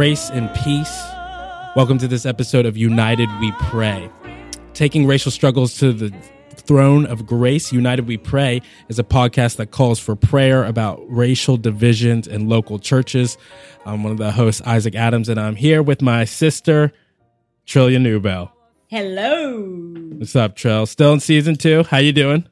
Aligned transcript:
Grace 0.00 0.30
and 0.30 0.48
peace. 0.54 0.98
Welcome 1.76 1.98
to 1.98 2.08
this 2.08 2.24
episode 2.24 2.64
of 2.64 2.74
United 2.74 3.28
We 3.38 3.52
Pray. 3.60 4.10
Taking 4.72 5.06
racial 5.06 5.30
struggles 5.30 5.76
to 5.76 5.92
the 5.92 6.08
throne 6.54 7.04
of 7.04 7.26
grace, 7.26 7.70
United 7.70 8.06
We 8.06 8.16
Pray 8.16 8.62
is 8.88 8.98
a 8.98 9.04
podcast 9.04 9.56
that 9.56 9.72
calls 9.72 9.98
for 9.98 10.16
prayer 10.16 10.64
about 10.64 11.02
racial 11.06 11.58
divisions 11.58 12.26
in 12.26 12.48
local 12.48 12.78
churches. 12.78 13.36
I'm 13.84 14.02
one 14.02 14.12
of 14.12 14.16
the 14.16 14.32
hosts, 14.32 14.62
Isaac 14.62 14.94
Adams, 14.94 15.28
and 15.28 15.38
I'm 15.38 15.54
here 15.54 15.82
with 15.82 16.00
my 16.00 16.24
sister, 16.24 16.92
Trillia 17.66 18.00
Newbell. 18.00 18.50
Hello. 18.86 19.60
What's 20.16 20.34
up, 20.34 20.56
Trill? 20.56 20.86
Still 20.86 21.12
in 21.12 21.20
season 21.20 21.56
two. 21.56 21.82
How 21.82 21.98
you 21.98 22.14
doing? 22.14 22.48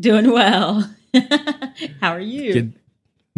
Doing 0.00 0.32
well. 0.32 0.90
How 2.00 2.12
are 2.12 2.20
you? 2.20 2.54
Good. 2.54 2.80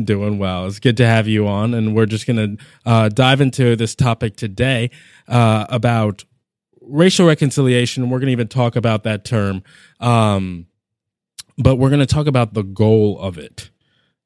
Doing 0.02 0.38
well. 0.38 0.66
It's 0.66 0.78
good 0.78 0.96
to 0.98 1.06
have 1.06 1.26
you 1.26 1.48
on, 1.48 1.74
and 1.74 1.92
we're 1.92 2.06
just 2.06 2.24
going 2.24 2.56
to 2.56 2.64
uh, 2.86 3.08
dive 3.08 3.40
into 3.40 3.74
this 3.74 3.96
topic 3.96 4.36
today 4.36 4.92
uh, 5.26 5.66
about 5.68 6.24
racial 6.80 7.26
reconciliation. 7.26 8.08
We're 8.08 8.20
going 8.20 8.28
to 8.28 8.32
even 8.32 8.46
talk 8.46 8.76
about 8.76 9.02
that 9.02 9.24
term, 9.24 9.64
um, 9.98 10.66
but 11.56 11.76
we're 11.76 11.88
going 11.88 11.98
to 11.98 12.06
talk 12.06 12.28
about 12.28 12.54
the 12.54 12.62
goal 12.62 13.18
of 13.18 13.38
it 13.38 13.70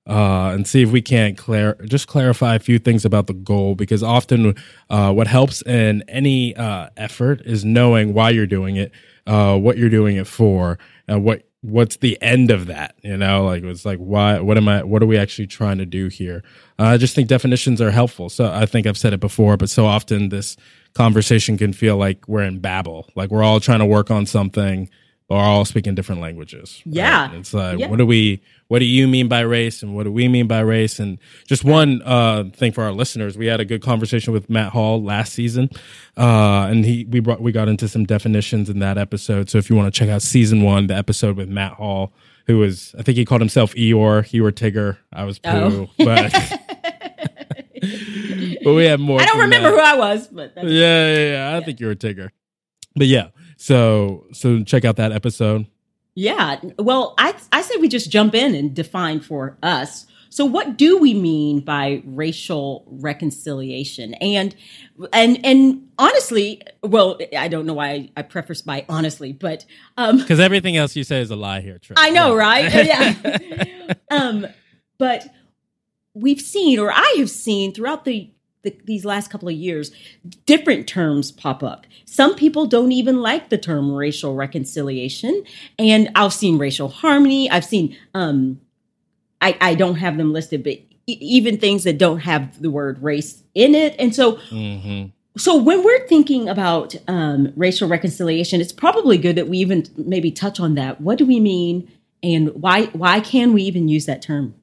uh, 0.07 0.51
and 0.53 0.67
see 0.67 0.83
if 0.83 0.91
we 0.91 1.01
can't 1.01 1.39
clar- 1.39 1.79
just 1.87 2.07
clarify 2.07 2.55
a 2.55 2.59
few 2.59 2.79
things 2.79 3.05
about 3.05 3.27
the 3.27 3.33
goal 3.35 3.75
because 3.75 4.03
often 4.03 4.55
uh, 4.91 5.13
what 5.13 5.27
helps 5.27 5.63
in 5.63 6.03
any 6.09 6.55
uh, 6.57 6.89
effort 6.99 7.41
is 7.47 7.65
knowing 7.65 8.13
why 8.13 8.31
you're 8.31 8.47
doing 8.47 8.77
it, 8.77 8.93
uh, 9.27 9.57
what 9.57 9.79
you're 9.79 9.89
doing 9.89 10.17
it 10.17 10.27
for, 10.27 10.79
and 11.09 11.25
what 11.25 11.49
what's 11.63 11.97
the 11.97 12.21
end 12.21 12.51
of 12.51 12.67
that? 12.67 12.95
You 13.03 13.17
know 13.17 13.45
like 13.45 13.63
it's 13.63 13.85
like 13.85 13.99
why 13.99 14.41
what 14.41 14.57
am 14.57 14.69
i 14.69 14.83
what 14.83 15.03
are 15.03 15.07
we 15.07 15.17
actually 15.17 15.47
trying 15.47 15.79
to 15.79 15.87
do 15.87 16.09
here? 16.09 16.43
Uh, 16.79 16.85
i 16.85 16.97
just 16.97 17.15
think 17.15 17.29
definitions 17.29 17.81
are 17.81 17.91
helpful. 17.91 18.29
So 18.29 18.53
i 18.53 18.67
think 18.67 18.87
i've 18.87 18.99
said 18.99 19.13
it 19.13 19.21
before 19.21 19.57
but 19.57 19.71
so 19.71 19.87
often 19.87 20.29
this 20.29 20.57
conversation 20.95 21.57
can 21.57 21.73
feel 21.73 21.97
like 21.97 22.29
we're 22.29 22.43
in 22.43 22.59
babel 22.59 23.09
like 23.15 23.31
we're 23.31 23.43
all 23.43 23.61
trying 23.61 23.79
to 23.79 23.87
work 23.87 24.11
on 24.11 24.27
something 24.27 24.91
we're 25.33 25.43
all 25.43 25.65
speaking 25.65 25.95
different 25.95 26.21
languages 26.21 26.83
right? 26.87 26.95
Yeah. 26.95 27.33
it's 27.33 27.53
like 27.55 27.79
Yeah. 27.79 27.89
what 27.89 27.97
do 27.99 28.07
we 28.07 28.43
what 28.69 28.79
do 28.79 28.85
you 28.85 29.07
mean 29.09 29.29
by 29.29 29.41
race 29.41 29.83
and 29.83 29.95
what 29.95 30.05
do 30.05 30.13
we 30.13 30.29
mean 30.29 30.47
by 30.47 30.61
race 30.61 30.99
and 30.99 31.19
just 31.47 31.65
one 31.65 32.01
uh 32.05 32.45
thing 32.55 32.73
for 32.73 32.85
our 32.85 32.93
listeners 32.93 33.37
we 33.37 33.47
had 33.47 33.61
a 33.61 33.65
good 33.65 33.83
conversation 33.83 34.33
with 34.33 34.49
matt 34.51 34.73
hall 34.73 35.03
last 35.03 35.33
season 35.33 35.69
uh 36.17 36.67
and 36.71 36.85
he 36.85 37.05
we 37.11 37.21
brought 37.21 37.41
we 37.41 37.53
got 37.53 37.69
into 37.69 37.89
some 37.89 38.05
definitions 38.05 38.69
in 38.71 38.79
that 38.79 38.99
episode 38.99 39.49
so 39.51 39.59
if 39.59 39.69
you 39.71 39.77
want 39.77 39.93
to 39.93 39.99
check 39.99 40.09
out 40.09 40.23
season 40.23 40.63
one 40.63 40.87
the 40.87 40.95
episode 40.97 41.37
with 41.37 41.49
matt 41.49 41.73
hall 41.75 42.13
who 42.47 42.59
was 42.59 42.95
i 42.99 43.03
think 43.03 43.17
he 43.19 43.25
called 43.25 43.41
himself 43.41 43.75
eeyore 43.75 44.31
you 44.33 44.43
were 44.43 44.53
tigger 44.53 44.97
i 45.13 45.25
was 45.25 45.39
pooh 45.39 45.51
Oh. 45.51 45.91
but 45.99 46.33
but 48.63 48.75
we 48.75 48.85
have 48.85 49.01
more 49.01 49.21
I 49.21 49.25
don't 49.27 49.39
remember 49.41 49.71
that. 49.71 49.77
who 49.77 49.81
I 49.81 49.97
was, 49.97 50.29
but 50.29 50.55
that's, 50.55 50.67
Yeah, 50.69 51.15
yeah, 51.15 51.33
yeah. 51.53 51.57
I 51.57 51.65
think 51.65 51.81
you 51.81 51.87
were 51.87 51.95
Tigger. 51.97 52.31
But 52.95 53.07
yeah, 53.09 53.29
so 53.63 54.27
so 54.33 54.63
check 54.65 54.85
out 54.85 54.97
that 54.97 55.13
episode. 55.13 55.67
yeah. 56.15 56.61
Well, 56.79 57.15
I 57.19 57.35
I 57.53 57.63
say 57.63 57.77
we 57.77 57.89
just 57.89 58.11
jump 58.11 58.35
in 58.35 58.55
and 58.55 58.75
define 58.75 59.21
for 59.21 59.57
us. 59.63 60.07
So, 60.31 60.47
what 60.47 60.79
do 60.79 60.97
we 60.97 61.13
mean 61.13 61.61
by 61.61 62.03
racial 62.07 62.85
reconciliation? 62.87 64.15
And 64.15 64.55
and 65.13 65.39
and 65.45 65.89
honestly, 65.99 66.63
well, 66.83 67.19
I 67.37 67.49
don't 67.49 67.67
know 67.67 67.75
why 67.75 67.89
I, 67.91 68.11
I 68.17 68.23
preface 68.23 68.63
by 68.63 68.85
honestly, 68.89 69.33
but 69.33 69.65
um, 69.99 70.17
Because 70.19 70.41
everything 70.41 70.77
else 70.77 70.97
you 70.97 71.05
say 71.05 71.21
is 71.21 71.31
a 71.31 71.37
lie 71.37 71.61
here. 71.61 71.79
Trey. 71.79 71.97
I 71.99 72.11
know, 72.11 72.35
Yeah. 72.35 72.41
right? 72.41 72.73
Yeah. 72.87 73.95
um, 74.11 74.47
but 74.99 75.27
we've 76.15 76.41
seen, 76.41 76.79
or 76.79 76.91
I 76.91 77.17
have 77.19 77.29
seen 77.31 77.73
throughout 77.75 78.05
the, 78.07 78.31
the 78.63 78.77
these 78.85 79.05
last 79.05 79.31
couple 79.31 79.49
of 79.49 79.55
years, 79.55 79.91
different 80.47 80.87
terms 80.87 81.31
pop 81.33 81.63
up. 81.63 81.87
Some 82.05 82.35
people 82.37 82.67
don't 82.67 82.93
even 82.93 83.21
like 83.21 83.49
the 83.49 83.59
term 83.59 83.93
racial 83.93 84.35
reconciliation, 84.35 85.45
and 85.79 86.11
I've 86.15 86.33
seen 86.33 86.59
racial 86.59 86.89
harmony. 86.89 87.51
I've 87.51 87.65
seen, 87.65 87.97
um, 88.15 88.61
I, 89.41 89.57
I 89.61 89.75
don't 89.75 89.97
have 89.97 90.17
them 90.17 90.33
listed, 90.33 90.63
but 90.63 90.75
e- 90.75 91.19
even 91.21 91.59
things 91.59 91.85
that 91.85 91.99
don't 91.99 92.21
have 92.21 92.61
the 92.63 92.71
word 92.71 93.03
race 93.03 93.43
in 93.55 93.75
it, 93.75 93.95
and 93.99 94.15
so 94.15 94.35
Mhm. 94.51 95.11
so 95.37 95.57
when 95.61 95.83
we're 95.83 96.07
thinking 96.07 96.49
about 96.49 96.95
um, 97.09 97.53
racial 97.57 97.89
reconciliation, 97.89 98.61
it's 98.61 98.73
probably 98.73 99.19
good 99.19 99.37
that 99.37 99.49
we 99.49 99.59
even 99.59 99.87
maybe 99.97 100.31
touch 100.31 100.61
on 100.61 100.75
that. 100.77 101.01
What 101.01 101.19
do 101.19 101.27
we 101.27 101.41
mean, 101.41 101.91
and 102.23 102.51
why 102.55 102.85
why 102.93 103.19
can 103.21 103.53
we 103.53 103.63
even 103.65 103.89
use 103.89 104.07
that 104.07 104.23
term? 104.23 104.55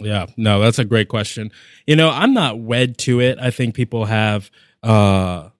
Yeah, 0.00 0.26
no, 0.36 0.60
that's 0.60 0.78
a 0.78 0.84
great 0.84 1.08
question. 1.08 1.50
You 1.86 1.96
know, 1.96 2.10
I'm 2.10 2.34
not 2.34 2.58
wed 2.58 2.98
to 2.98 3.20
it. 3.20 3.38
I 3.38 3.50
think 3.50 3.74
people 3.74 4.06
have 4.06 4.50
uh 4.82 5.50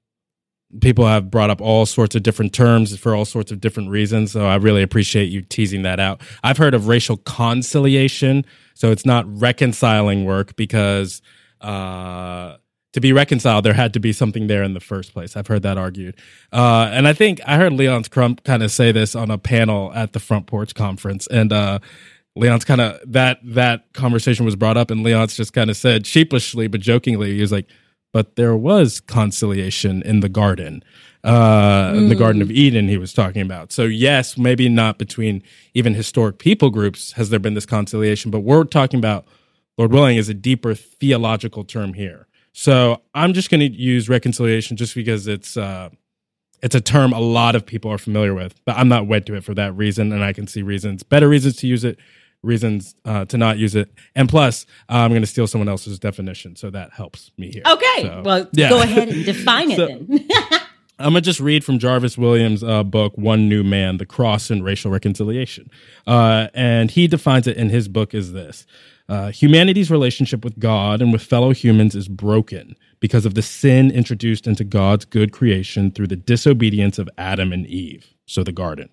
people 0.81 1.07
have 1.07 1.31
brought 1.31 1.51
up 1.51 1.61
all 1.61 1.85
sorts 1.85 2.15
of 2.15 2.23
different 2.23 2.53
terms 2.53 2.97
for 2.97 3.15
all 3.15 3.25
sorts 3.25 3.51
of 3.51 3.61
different 3.61 3.91
reasons. 3.91 4.33
So 4.33 4.47
I 4.47 4.57
really 4.57 4.83
appreciate 4.83 5.25
you 5.27 5.43
teasing 5.43 5.83
that 5.83 5.99
out. 5.99 6.21
I've 6.45 6.59
heard 6.59 6.75
of 6.75 6.87
racial 6.89 7.17
conciliation, 7.19 8.45
so 8.75 8.91
it's 8.93 9.05
not 9.05 9.25
reconciling 9.29 10.25
work 10.25 10.57
because 10.57 11.23
uh 11.61 12.57
to 12.93 13.01
be 13.01 13.13
reconciled, 13.13 13.65
there 13.65 13.73
had 13.73 13.95
to 13.95 14.01
be 14.01 14.13
something 14.13 14.49
there 14.49 14.63
in 14.63 14.75
the 14.75 14.81
first 14.81 15.13
place. 15.13 15.37
I've 15.37 15.47
heard 15.47 15.63
that 15.63 15.79
argued. 15.79 16.17
Uh, 16.53 16.91
and 16.93 17.07
I 17.07 17.13
think 17.13 17.41
I 17.47 17.57
heard 17.57 17.73
Leonce 17.73 18.11
Crump 18.11 18.43
kind 18.43 18.63
of 18.63 18.73
say 18.73 18.91
this 18.91 19.15
on 19.15 19.31
a 19.31 19.39
panel 19.39 19.93
at 19.95 20.13
the 20.13 20.19
Front 20.19 20.47
Porch 20.47 20.75
Conference. 20.75 21.29
And 21.29 21.53
uh, 21.53 21.79
Leonce 22.37 22.65
kind 22.65 22.81
of 22.81 23.01
that 23.05 23.41
that 23.43 23.93
conversation 23.93 24.45
was 24.45 24.57
brought 24.57 24.77
up, 24.77 24.91
and 24.91 25.05
Leonce 25.05 25.37
just 25.37 25.53
kind 25.53 25.71
of 25.71 25.77
said 25.77 26.07
sheepishly 26.07 26.69
but 26.69 26.81
jokingly, 26.81 27.35
he 27.35 27.41
was 27.41 27.53
like, 27.53 27.67
"But 28.13 28.37
there 28.37 28.57
was 28.57 29.01
conciliation 29.01 30.03
in 30.03 30.21
the 30.21 30.29
garden, 30.29 30.85
uh, 31.25 31.93
in 31.97 32.09
the 32.09 32.15
Garden 32.15 32.41
of 32.41 32.51
Eden." 32.51 32.89
He 32.89 32.97
was 32.99 33.13
talking 33.13 33.43
about. 33.43 33.73
So 33.73 33.85
yes, 33.85 34.39
maybe 34.39 34.69
not 34.69 34.99
between 34.99 35.43
even 35.75 35.95
historic 35.95 36.39
people 36.39 36.71
groups 36.71 37.13
has 37.13 37.31
there 37.31 37.41
been 37.41 37.55
this 37.55 37.67
conciliation, 37.67 38.31
but 38.31 38.41
we're 38.41 38.65
talking 38.65 38.99
about, 38.99 39.27
Lord 39.77 39.93
willing, 39.93 40.17
is 40.17 40.29
a 40.29 40.35
deeper 40.35 40.75
theological 40.75 41.65
term 41.65 41.95
here. 41.95 42.29
So 42.53 43.03
I'm 43.15 43.33
just 43.33 43.51
going 43.51 43.61
to 43.61 43.71
use 43.73 44.09
reconciliation 44.09 44.77
just 44.77 44.95
because 44.95 45.27
it's. 45.27 45.57
Uh, 45.57 45.91
it's 46.63 46.75
a 46.75 46.81
term 46.81 47.13
a 47.13 47.21
lot 47.21 47.55
of 47.55 47.65
people 47.67 47.91
are 47.91 47.99
familiar 47.99 48.35
with, 48.35 48.55
but 48.65 48.77
I'm 48.77 48.89
not 48.89 49.07
wed 49.07 49.27
to 49.27 49.35
it 49.35 49.45
for 49.45 49.55
that 49.55 49.75
reason, 49.77 50.13
and 50.13 50.23
I 50.25 50.33
can 50.33 50.47
see 50.47 50.63
reasons, 50.63 51.03
better 51.03 51.29
reasons 51.29 51.57
to 51.57 51.67
use 51.67 51.85
it, 51.85 51.99
reasons 52.43 52.95
uh, 53.05 53.25
to 53.27 53.37
not 53.39 53.59
use 53.59 53.75
it, 53.75 53.91
and 54.15 54.29
plus, 54.29 54.67
uh, 54.89 54.95
I'm 54.95 55.11
going 55.11 55.23
to 55.23 55.27
steal 55.27 55.47
someone 55.47 55.69
else's 55.69 55.99
definition, 55.99 56.57
so 56.57 56.71
that 56.71 56.93
helps 56.93 57.31
me 57.39 57.51
here. 57.53 57.63
Okay, 57.67 58.03
So, 58.03 58.23
well, 58.25 58.49
yeah. 58.53 58.69
go 58.71 58.81
ahead 58.83 59.09
and 59.09 59.25
define 59.25 59.71
it 59.71 59.77
So- 59.77 59.87
then. 59.87 60.29
I'm 60.99 61.13
gonna 61.15 61.23
just 61.23 61.41
read 61.41 61.65
from 61.65 61.79
Jarvis 61.79 62.19
Williams' 62.19 62.63
uh, 62.63 62.83
book, 62.85 63.17
One 63.17 63.49
New 63.49 63.65
Man: 63.65 63.97
The 63.97 64.05
Cross 64.05 64.51
and 64.51 64.63
Racial 64.63 64.91
Reconciliation, 64.91 65.71
uh, 66.07 66.49
and 66.53 66.91
he 66.91 67.07
defines 67.09 67.47
it 67.47 67.57
in 67.57 67.71
his 67.71 67.89
book 67.89 68.13
as 68.15 68.35
this: 68.35 68.67
uh, 69.11 69.33
Humanity's 69.33 69.91
relationship 69.91 70.45
with 70.45 70.57
God 70.61 71.03
and 71.03 71.13
with 71.13 71.21
fellow 71.21 71.51
humans 71.51 71.97
is 71.97 72.07
broken 72.07 72.77
because 73.01 73.27
of 73.27 73.35
the 73.35 73.43
sin 73.43 73.91
introduced 73.91 74.47
into 74.47 74.63
God's 74.63 75.05
good 75.05 75.33
creation 75.33 75.91
through 75.91 76.07
the 76.07 76.17
disobedience 76.17 76.97
of 76.97 77.11
Adam 77.19 77.53
and 77.53 77.67
Eve, 77.67 78.15
so 78.27 78.45
the 78.45 78.53
garden. 78.53 78.89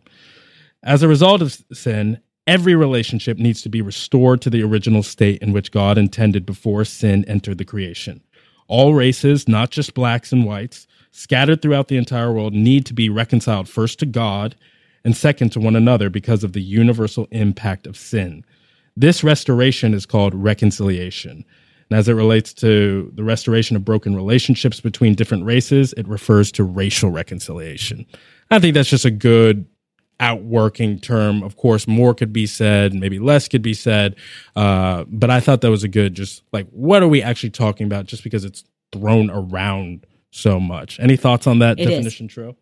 As 0.81 1.03
a 1.03 1.07
result 1.07 1.43
of 1.43 1.63
sin, 1.71 2.19
every 2.47 2.73
relationship 2.73 3.37
needs 3.37 3.61
to 3.61 3.69
be 3.69 3.79
restored 3.79 4.41
to 4.41 4.49
the 4.49 4.63
original 4.63 5.03
state 5.03 5.39
in 5.43 5.53
which 5.53 5.71
God 5.71 5.99
intended 5.99 6.47
before 6.47 6.83
sin 6.83 7.23
entered 7.25 7.59
the 7.59 7.65
creation. 7.65 8.23
All 8.67 8.95
races, 8.95 9.47
not 9.47 9.69
just 9.69 9.93
blacks 9.93 10.31
and 10.31 10.45
whites, 10.45 10.87
scattered 11.11 11.61
throughout 11.61 11.89
the 11.89 11.97
entire 11.97 12.33
world, 12.33 12.53
need 12.53 12.87
to 12.87 12.93
be 12.95 13.07
reconciled 13.07 13.69
first 13.69 13.99
to 13.99 14.07
God 14.07 14.55
and 15.03 15.15
second 15.15 15.51
to 15.51 15.59
one 15.59 15.75
another 15.75 16.09
because 16.09 16.43
of 16.43 16.53
the 16.53 16.61
universal 16.61 17.27
impact 17.29 17.85
of 17.85 17.95
sin. 17.95 18.43
This 18.99 19.23
restoration 19.23 19.93
is 19.93 20.07
called 20.07 20.33
reconciliation. 20.33 21.45
And 21.89 21.99
as 21.99 22.09
it 22.09 22.13
relates 22.13 22.51
to 22.55 23.11
the 23.15 23.23
restoration 23.23 23.75
of 23.75 23.85
broken 23.85 24.15
relationships 24.15 24.81
between 24.81 25.13
different 25.13 25.45
races, 25.45 25.93
it 25.93 26.07
refers 26.07 26.51
to 26.53 26.63
racial 26.63 27.11
reconciliation. 27.11 28.07
I 28.49 28.59
think 28.59 28.73
that's 28.73 28.89
just 28.89 29.05
a 29.05 29.11
good 29.11 29.67
outworking 30.19 30.99
term. 30.99 31.43
Of 31.43 31.57
course, 31.57 31.87
more 31.87 32.15
could 32.15 32.33
be 32.33 32.47
said, 32.47 32.93
maybe 32.93 33.19
less 33.19 33.47
could 33.47 33.61
be 33.61 33.75
said. 33.75 34.15
Uh, 34.55 35.05
but 35.07 35.29
I 35.29 35.39
thought 35.39 35.61
that 35.61 35.69
was 35.69 35.83
a 35.83 35.87
good, 35.87 36.15
just 36.15 36.41
like, 36.51 36.67
what 36.71 37.03
are 37.03 37.07
we 37.07 37.21
actually 37.21 37.51
talking 37.51 37.85
about 37.85 38.07
just 38.07 38.23
because 38.23 38.43
it's 38.43 38.63
thrown 38.91 39.29
around 39.29 40.07
so 40.31 40.59
much? 40.59 40.99
Any 40.99 41.17
thoughts 41.17 41.45
on 41.45 41.59
that 41.59 41.79
It 41.79 41.85
definition, 41.85 42.27
Tro? 42.27 42.55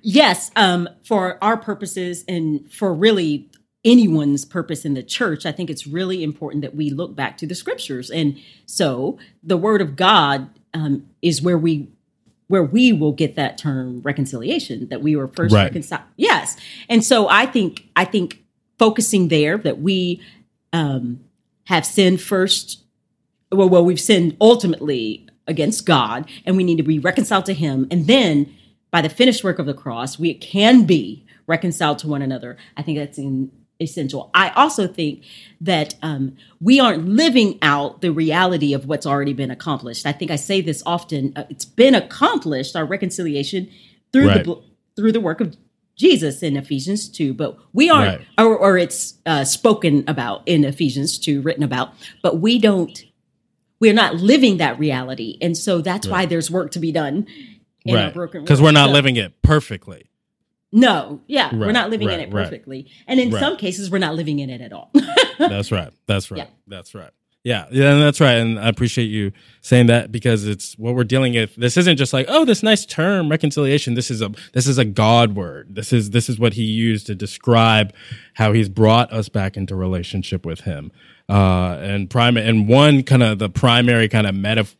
yes, 0.00 0.50
um, 0.56 0.88
for 1.04 1.42
our 1.44 1.56
purposes 1.58 2.24
and 2.26 2.72
for 2.72 2.94
really 2.94 3.50
anyone's 3.84 4.44
purpose 4.44 4.84
in 4.84 4.94
the 4.94 5.02
church, 5.02 5.44
I 5.44 5.52
think 5.52 5.68
it's 5.70 5.86
really 5.86 6.22
important 6.22 6.62
that 6.62 6.74
we 6.74 6.90
look 6.90 7.14
back 7.16 7.36
to 7.38 7.46
the 7.46 7.54
scriptures. 7.54 8.10
And 8.10 8.38
so 8.66 9.18
the 9.42 9.56
word 9.56 9.80
of 9.80 9.96
God 9.96 10.48
um, 10.74 11.06
is 11.20 11.42
where 11.42 11.58
we 11.58 11.88
where 12.48 12.62
we 12.62 12.92
will 12.92 13.12
get 13.12 13.34
that 13.36 13.56
term 13.56 14.02
reconciliation 14.02 14.88
that 14.88 15.00
we 15.00 15.16
were 15.16 15.26
first 15.28 15.54
Right. 15.54 15.64
reconciled. 15.64 16.02
Yes. 16.16 16.56
And 16.88 17.02
so 17.02 17.28
I 17.28 17.46
think 17.46 17.88
I 17.96 18.04
think 18.04 18.42
focusing 18.78 19.28
there 19.28 19.56
that 19.58 19.80
we 19.80 20.20
um 20.72 21.20
have 21.64 21.86
sinned 21.86 22.20
first 22.20 22.82
well 23.50 23.68
well 23.68 23.84
we've 23.84 24.00
sinned 24.00 24.36
ultimately 24.40 25.26
against 25.46 25.86
God 25.86 26.28
and 26.44 26.56
we 26.56 26.64
need 26.64 26.76
to 26.76 26.82
be 26.82 26.98
reconciled 26.98 27.46
to 27.46 27.54
Him. 27.54 27.86
And 27.90 28.06
then 28.06 28.54
by 28.90 29.00
the 29.00 29.08
finished 29.08 29.42
work 29.42 29.58
of 29.58 29.66
the 29.66 29.74
cross, 29.74 30.18
we 30.18 30.34
can 30.34 30.84
be 30.84 31.24
reconciled 31.46 31.98
to 32.00 32.08
one 32.08 32.22
another. 32.22 32.56
I 32.76 32.82
think 32.82 32.98
that's 32.98 33.18
in, 33.18 33.50
essential. 33.82 34.30
I 34.34 34.50
also 34.50 34.86
think 34.86 35.24
that 35.60 35.94
um, 36.02 36.36
we 36.60 36.80
aren't 36.80 37.06
living 37.06 37.58
out 37.62 38.00
the 38.00 38.12
reality 38.12 38.72
of 38.72 38.86
what's 38.86 39.06
already 39.06 39.32
been 39.32 39.50
accomplished. 39.50 40.06
I 40.06 40.12
think 40.12 40.30
I 40.30 40.36
say 40.36 40.60
this 40.60 40.82
often. 40.86 41.32
Uh, 41.36 41.44
it's 41.50 41.64
been 41.64 41.94
accomplished, 41.94 42.76
our 42.76 42.84
reconciliation 42.84 43.68
through 44.12 44.28
right. 44.28 44.44
the 44.44 44.62
through 44.96 45.12
the 45.12 45.20
work 45.20 45.40
of 45.40 45.56
Jesus 45.96 46.42
in 46.42 46.56
Ephesians 46.56 47.08
2, 47.08 47.34
but 47.34 47.58
we 47.72 47.90
aren't, 47.90 48.18
right. 48.18 48.26
or, 48.38 48.56
or, 48.56 48.78
it's 48.78 49.14
uh, 49.26 49.44
spoken 49.44 50.04
about 50.08 50.42
in 50.46 50.64
Ephesians 50.64 51.18
2, 51.18 51.42
written 51.42 51.62
about, 51.62 51.92
but 52.22 52.40
we 52.40 52.58
don't, 52.58 53.04
we're 53.78 53.92
not 53.92 54.16
living 54.16 54.56
that 54.56 54.78
reality. 54.78 55.38
And 55.40 55.56
so 55.56 55.80
that's 55.80 56.06
right. 56.06 56.12
why 56.12 56.26
there's 56.26 56.50
work 56.50 56.72
to 56.72 56.78
be 56.78 56.92
done 56.92 57.26
in 57.84 57.94
right. 57.94 58.06
our 58.06 58.10
broken 58.10 58.42
Because 58.42 58.60
we're 58.60 58.72
not 58.72 58.88
so, 58.88 58.92
living 58.92 59.16
it 59.16 59.42
perfectly. 59.42 60.08
No, 60.72 61.20
yeah, 61.26 61.46
right, 61.46 61.54
we're 61.54 61.72
not 61.72 61.90
living 61.90 62.10
in 62.10 62.18
it 62.18 62.30
perfectly. 62.30 62.90
And 63.06 63.20
in 63.20 63.30
some 63.30 63.56
cases, 63.56 63.90
we're 63.90 63.98
not 63.98 64.14
living 64.14 64.38
in 64.38 64.48
it 64.48 64.62
at 64.62 64.72
all. 64.72 64.90
that's 65.38 65.70
right. 65.70 65.90
That's 66.06 66.30
right. 66.30 66.38
Yeah. 66.38 66.46
That's 66.66 66.94
right. 66.94 67.10
Yeah, 67.44 67.66
yeah, 67.72 67.94
that's 67.94 68.20
right. 68.20 68.34
And 68.34 68.58
I 68.58 68.68
appreciate 68.68 69.06
you 69.06 69.32
saying 69.62 69.86
that 69.86 70.12
because 70.12 70.46
it's 70.46 70.78
what 70.78 70.94
we're 70.94 71.02
dealing 71.02 71.34
with. 71.34 71.56
This 71.56 71.76
isn't 71.76 71.96
just 71.96 72.12
like, 72.12 72.26
oh, 72.28 72.44
this 72.44 72.62
nice 72.62 72.86
term 72.86 73.28
reconciliation. 73.28 73.94
This 73.94 74.12
is 74.12 74.22
a 74.22 74.30
this 74.52 74.68
is 74.68 74.78
a 74.78 74.84
God 74.84 75.34
word. 75.34 75.74
This 75.74 75.92
is 75.92 76.10
this 76.10 76.28
is 76.28 76.38
what 76.38 76.52
he 76.52 76.62
used 76.62 77.06
to 77.08 77.16
describe 77.16 77.92
how 78.34 78.52
he's 78.52 78.68
brought 78.68 79.12
us 79.12 79.28
back 79.28 79.56
into 79.56 79.74
relationship 79.74 80.46
with 80.46 80.60
him. 80.60 80.92
Uh, 81.28 81.78
and 81.80 82.08
prime 82.08 82.36
and 82.36 82.68
one 82.68 83.02
kind 83.02 83.24
of 83.24 83.40
the 83.40 83.48
primary 83.48 84.08
kind 84.08 84.26
of 84.26 84.34
metaphor 84.36 84.76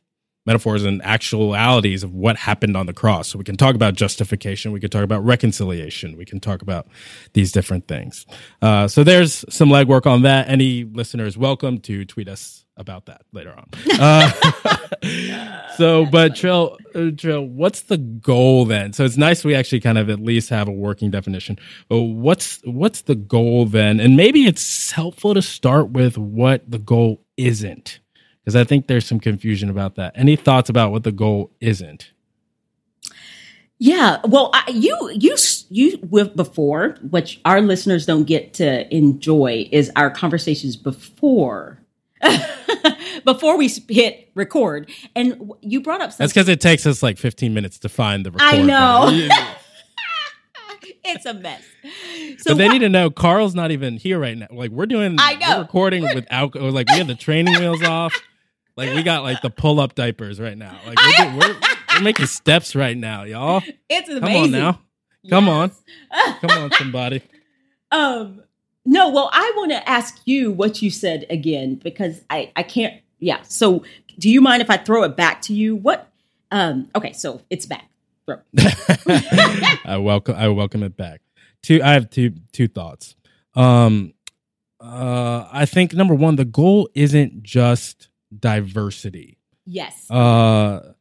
metaphors 0.47 0.85
and 0.85 1.03
actualities 1.05 2.03
of 2.03 2.13
what 2.13 2.37
happened 2.37 2.77
on 2.77 2.87
the 2.87 2.93
cross. 2.93 3.29
So 3.29 3.39
we 3.39 3.45
can 3.45 3.57
talk 3.57 3.75
about 3.75 3.95
justification, 3.95 4.73
we 4.73 4.81
can 4.81 4.91
talk 4.91 5.05
about 5.05 5.25
reconciliation, 5.25 6.17
we 6.17 6.25
can 6.25 6.41
talk 6.41 6.63
about 6.63 6.89
these 7.33 7.53
different 7.53 7.87
things. 7.87 8.27
Uh, 8.61 8.89
so 8.89 9.05
there's 9.05 9.45
some 9.49 9.69
legwork 9.69 10.07
on 10.07 10.23
that. 10.23 10.49
Any 10.49 10.85
listeners 10.85 11.39
welcome 11.39 11.79
to 11.81 12.05
tweet 12.05 12.29
us 12.29 12.65
about 12.77 13.07
that 13.07 13.23
later 13.33 13.55
on. 13.55 13.69
Uh, 14.01 14.31
so, 15.77 16.07
but 16.07 16.35
Trill, 16.35 16.77
uh, 16.95 17.11
Trill, 17.17 17.43
what's 17.45 17.83
the 17.83 17.99
goal 17.99 18.65
then? 18.65 18.93
So 18.93 19.05
it's 19.05 19.17
nice 19.17 19.45
we 19.45 19.55
actually 19.55 19.81
kind 19.81 19.99
of 19.99 20.11
at 20.11 20.21
least 20.21 20.49
have 20.51 20.69
a 20.69 20.73
working 20.73 21.11
definition. 21.11 21.59
But 21.89 22.01
what's 22.01 22.61
what's 22.65 23.03
the 23.03 23.15
goal 23.15 23.67
then? 23.67 24.01
And 24.01 24.17
maybe 24.17 24.47
it's 24.47 24.91
helpful 24.91 25.35
to 25.35 25.43
start 25.43 25.91
with 25.91 26.19
what 26.19 26.69
the 26.69 26.79
goal 26.79 27.23
isn't 27.37 28.01
because 28.45 28.57
I 28.57 28.65
think 28.65 28.87
there's 28.87 29.07
some 29.07 29.21
confusion 29.21 29.71
about 29.71 29.97
that. 29.97 30.13
Any 30.17 30.37
thoughts 30.37 30.69
about 30.69 30.91
what 30.91 31.05
the 31.05 31.13
goal 31.13 31.51
isn't? 31.61 32.11
Yeah, 33.79 34.21
well, 34.25 34.51
I, 34.55 34.71
you 34.71 35.11
you 35.13 35.37
you 35.69 35.99
with 36.09 36.37
before, 36.37 36.97
which 37.11 37.41
our 37.45 37.61
listeners 37.61 38.07
don't 38.07 38.25
get 38.25 38.55
to 38.55 38.95
enjoy, 38.95 39.69
is 39.73 39.91
our 39.97 40.11
conversations 40.11 40.77
before. 40.77 41.81
before 43.25 43.57
we 43.57 43.69
hit 43.89 44.31
record, 44.37 44.89
and 45.17 45.53
you 45.61 45.81
brought 45.81 46.01
up 46.01 46.13
something. 46.13 46.23
That's 46.23 46.33
because 46.33 46.49
it 46.49 46.61
takes 46.61 46.87
us 46.87 47.03
like 47.03 47.19
15 47.19 47.53
minutes 47.53 47.81
to 47.81 47.89
find 47.89 48.25
the 48.25 48.31
record. 48.31 48.45
I 48.45 48.63
know. 48.63 49.09
it's 51.05 51.27
a 51.27 51.35
mess. 51.35 51.65
So 52.39 52.53
but 52.53 52.59
they 52.59 52.67
what, 52.67 52.73
need 52.75 52.79
to 52.81 52.89
know 52.89 53.11
Carl's 53.11 53.57
not 53.57 53.73
even 53.73 53.97
here 53.97 54.21
right 54.21 54.37
now. 54.37 54.47
Like 54.51 54.71
we're 54.71 54.87
doing, 54.87 55.17
I 55.19 55.35
know, 55.35 55.61
recording 55.61 56.03
without 56.03 56.55
like 56.55 56.89
we 56.89 56.99
have 56.99 57.09
the 57.09 57.15
training 57.15 57.59
wheels 57.59 57.83
off. 57.83 58.15
Like 58.77 58.95
we 58.95 59.03
got 59.03 59.23
like 59.23 59.43
the 59.43 59.51
pull 59.51 59.81
up 59.81 59.95
diapers 59.95 60.41
right 60.41 60.57
now. 60.57 60.79
Like 60.87 60.99
we're, 60.99 61.37
we're, 61.37 61.57
we're, 61.95 62.03
making 62.03 62.27
steps 62.27 62.75
right 62.75 62.97
now, 62.97 63.25
y'all. 63.25 63.63
It's 63.89 64.09
amazing. 64.09 64.23
Come 64.23 64.37
on 64.37 64.51
now. 64.51 64.81
Come 65.29 65.47
yes. 65.47 65.81
on. 66.11 66.35
Come 66.41 66.63
on, 66.63 66.73
somebody. 66.73 67.23
Um, 67.91 68.43
no, 68.85 69.11
well, 69.11 69.31
I 69.33 69.53
want 69.57 69.71
to 69.73 69.89
ask 69.89 70.21
you 70.25 70.51
what 70.51 70.83
you 70.83 70.91
said 70.91 71.27
again 71.31 71.77
because 71.77 72.23
I 72.31 72.51
I 72.57 72.63
can't. 72.63 73.01
Yeah. 73.19 73.43
So, 73.43 73.85
do 74.19 74.29
you 74.29 74.41
mind 74.41 74.63
if 74.63 74.71
I 74.71 74.79
throw 74.79 75.05
it 75.05 75.17
back 75.17 75.43
to 75.43 75.55
you? 75.55 75.77
What? 75.77 76.11
Um. 76.51 76.89
Okay. 76.97 77.13
So 77.13 77.43
it's 77.51 77.67
back. 77.67 77.89
I 79.85 79.99
welcome. 80.01 80.35
I 80.37 80.49
welcome 80.49 80.83
it 80.83 80.97
back. 80.97 81.21
Two. 81.63 81.81
I 81.83 81.93
have 81.93 82.11
two 82.11 82.35
two 82.53 82.69
thoughts. 82.69 83.15
Um. 83.55 84.15
Uh. 84.81 85.47
I 85.53 85.67
think 85.67 85.93
number 85.93 86.15
one, 86.15 86.37
the 86.37 86.45
goal 86.45 86.89
isn't 86.95 87.43
just 87.43 88.09
diversity. 88.39 89.39
Yes. 89.67 90.11
Uh, 90.11 90.93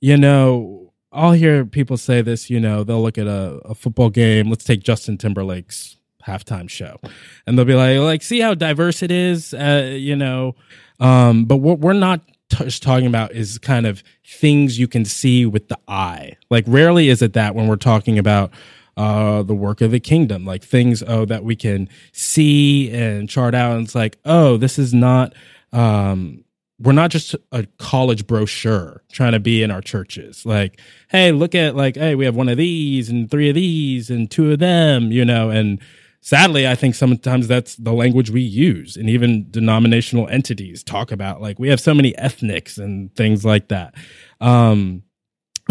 you 0.00 0.16
know, 0.16 0.92
I'll 1.12 1.32
hear 1.32 1.64
people 1.64 1.96
say 1.96 2.22
this, 2.22 2.50
you 2.50 2.60
know, 2.60 2.84
they'll 2.84 3.02
look 3.02 3.18
at 3.18 3.26
a, 3.26 3.60
a 3.64 3.74
football 3.74 4.10
game. 4.10 4.48
Let's 4.48 4.64
take 4.64 4.82
Justin 4.82 5.18
Timberlake's 5.18 5.96
halftime 6.26 6.68
show. 6.68 7.00
And 7.46 7.58
they'll 7.58 7.64
be 7.64 7.74
like, 7.74 7.98
like, 7.98 8.22
see 8.22 8.40
how 8.40 8.54
diverse 8.54 9.02
it 9.02 9.10
is, 9.10 9.52
uh, 9.54 9.94
you 9.96 10.14
know. 10.16 10.54
Um, 11.00 11.46
but 11.46 11.56
what 11.56 11.80
we're 11.80 11.94
not 11.94 12.20
just 12.50 12.82
talking 12.82 13.06
about 13.06 13.32
is 13.32 13.58
kind 13.58 13.86
of 13.86 14.02
things 14.24 14.78
you 14.78 14.88
can 14.88 15.04
see 15.04 15.46
with 15.46 15.68
the 15.68 15.78
eye. 15.88 16.36
Like 16.50 16.64
rarely 16.66 17.08
is 17.08 17.22
it 17.22 17.32
that 17.32 17.54
when 17.54 17.68
we're 17.68 17.76
talking 17.76 18.18
about 18.18 18.52
uh, 18.96 19.42
the 19.42 19.54
work 19.54 19.80
of 19.80 19.92
the 19.92 20.00
kingdom, 20.00 20.44
like 20.44 20.62
things 20.62 21.02
oh 21.06 21.24
that 21.24 21.42
we 21.42 21.56
can 21.56 21.88
see 22.12 22.90
and 22.90 23.28
chart 23.28 23.54
out. 23.54 23.76
And 23.76 23.84
it's 23.84 23.94
like, 23.94 24.18
oh, 24.24 24.56
this 24.56 24.78
is 24.78 24.92
not 24.92 25.32
um, 25.72 26.44
we're 26.80 26.92
not 26.92 27.10
just 27.10 27.36
a 27.52 27.66
college 27.78 28.26
brochure 28.26 29.02
trying 29.12 29.32
to 29.32 29.40
be 29.40 29.62
in 29.62 29.70
our 29.70 29.82
churches. 29.82 30.46
Like, 30.46 30.80
hey, 31.08 31.30
look 31.30 31.54
at 31.54 31.76
like, 31.76 31.96
hey, 31.96 32.14
we 32.14 32.24
have 32.24 32.34
one 32.34 32.48
of 32.48 32.56
these 32.56 33.10
and 33.10 33.30
three 33.30 33.50
of 33.50 33.54
these 33.54 34.08
and 34.08 34.30
two 34.30 34.50
of 34.50 34.58
them, 34.60 35.12
you 35.12 35.24
know, 35.24 35.50
and 35.50 35.78
sadly, 36.22 36.66
I 36.66 36.74
think 36.74 36.94
sometimes 36.94 37.48
that's 37.48 37.76
the 37.76 37.92
language 37.92 38.30
we 38.30 38.40
use 38.40 38.96
and 38.96 39.10
even 39.10 39.50
denominational 39.50 40.28
entities 40.28 40.82
talk 40.82 41.12
about 41.12 41.42
like 41.42 41.58
we 41.58 41.68
have 41.68 41.80
so 41.80 41.92
many 41.92 42.16
ethnics 42.16 42.78
and 42.78 43.14
things 43.14 43.44
like 43.44 43.68
that. 43.68 43.94
Um, 44.40 45.02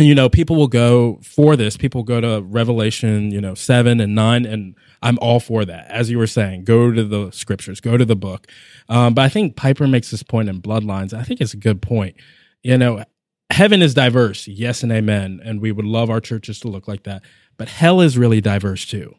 you 0.06 0.16
know, 0.16 0.30
people 0.30 0.56
will 0.56 0.68
go 0.68 1.20
for 1.24 1.56
this. 1.56 1.78
People 1.78 2.04
go 2.04 2.22
to 2.22 2.42
Revelation, 2.42 3.32
you 3.32 3.42
know, 3.42 3.54
seven 3.54 4.00
and 4.00 4.16
nine, 4.16 4.46
and 4.46 4.76
I'm 5.02 5.18
all 5.20 5.40
for 5.40 5.66
that. 5.66 5.90
As 5.90 6.10
you 6.10 6.18
were 6.18 6.28
saying, 6.28 6.64
go 6.64 6.92
to 6.92 7.04
the 7.04 7.32
scriptures, 7.32 7.80
go 7.80 7.98
to 7.98 8.06
the 8.06 8.16
book. 8.16 8.48
Um, 8.88 9.14
but 9.14 9.24
I 9.24 9.30
think 9.30 9.56
Piper 9.56 9.88
makes 9.88 10.12
this 10.12 10.24
point 10.24 10.50
in 10.50 10.62
Bloodlines. 10.62 11.14
I 11.14 11.24
think 11.24 11.42
it's 11.42 11.54
a 11.54 11.58
good 11.58 11.82
point. 11.82 12.16
You 12.64 12.78
know, 12.78 13.04
heaven 13.50 13.82
is 13.82 13.94
diverse, 13.94 14.48
yes 14.48 14.84
and 14.84 14.92
amen, 14.92 15.42
and 15.44 15.62
we 15.62 15.72
would 15.72 15.86
love 15.86 16.10
our 16.10 16.20
churches 16.20 16.60
to 16.62 16.68
look 16.68 16.88
like 16.88 17.04
that. 17.04 17.24
But 17.58 17.70
hell 17.70 18.02
is 18.02 18.18
really 18.18 18.42
diverse 18.42 18.86
too. 18.86 19.16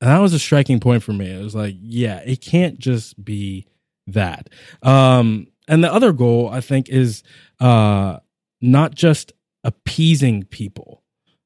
And 0.00 0.10
that 0.10 0.18
was 0.18 0.34
a 0.34 0.38
striking 0.38 0.80
point 0.80 1.02
for 1.02 1.12
me. 1.12 1.30
It 1.30 1.42
was 1.42 1.54
like, 1.54 1.76
yeah, 1.78 2.18
it 2.26 2.40
can't 2.40 2.78
just 2.78 3.22
be 3.24 3.66
that. 4.06 4.50
Um, 4.82 5.46
and 5.66 5.82
the 5.82 5.92
other 5.92 6.12
goal, 6.12 6.48
I 6.48 6.60
think, 6.60 6.88
is 6.88 7.22
uh, 7.60 8.18
not 8.64 8.94
just 8.94 9.32
appeasing 9.62 10.44
people. 10.44 11.02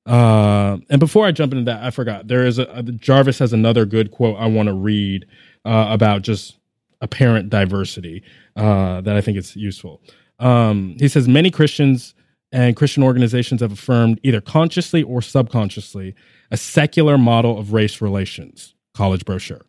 Uh, 0.06 0.78
and 0.88 0.98
before 1.00 1.26
I 1.26 1.32
jump 1.32 1.52
into 1.52 1.64
that, 1.64 1.82
I 1.82 1.90
forgot 1.90 2.28
there 2.28 2.46
is 2.46 2.58
a, 2.58 2.64
a 2.64 2.82
Jarvis 2.82 3.38
has 3.40 3.52
another 3.52 3.84
good 3.84 4.10
quote 4.10 4.36
I 4.38 4.46
want 4.46 4.68
to 4.68 4.74
read 4.74 5.26
uh, 5.64 5.88
about 5.90 6.22
just 6.22 6.58
apparent 7.00 7.50
diversity 7.50 8.22
uh, 8.56 9.00
that 9.02 9.16
I 9.16 9.20
think 9.20 9.36
is 9.36 9.54
useful. 9.54 10.00
Um, 10.38 10.96
he 10.98 11.08
says 11.08 11.28
many 11.28 11.50
Christians 11.50 12.14
and 12.52 12.74
Christian 12.74 13.02
organizations 13.02 13.60
have 13.60 13.72
affirmed 13.72 14.18
either 14.22 14.40
consciously 14.40 15.02
or 15.02 15.20
subconsciously 15.20 16.14
a 16.50 16.56
secular 16.56 17.18
model 17.18 17.58
of 17.58 17.72
race 17.72 18.00
relations. 18.00 18.74
College 18.94 19.24
brochure. 19.24 19.60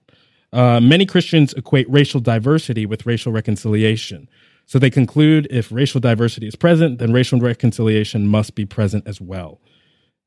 Uh, 0.53 0.79
many 0.79 1.05
Christians 1.05 1.53
equate 1.53 1.89
racial 1.89 2.19
diversity 2.19 2.85
with 2.85 3.05
racial 3.05 3.31
reconciliation. 3.31 4.29
So 4.69 4.77
they 4.77 4.91
conclude 4.91 5.47
if 5.49 5.71
racial 5.71 5.99
diversity 5.99 6.47
is 6.47 6.55
present, 6.55 6.99
then 6.99 7.11
racial 7.11 7.39
reconciliation 7.39 8.27
must 8.27 8.53
be 8.53 8.67
present 8.67 9.07
as 9.07 9.19
well. 9.19 9.59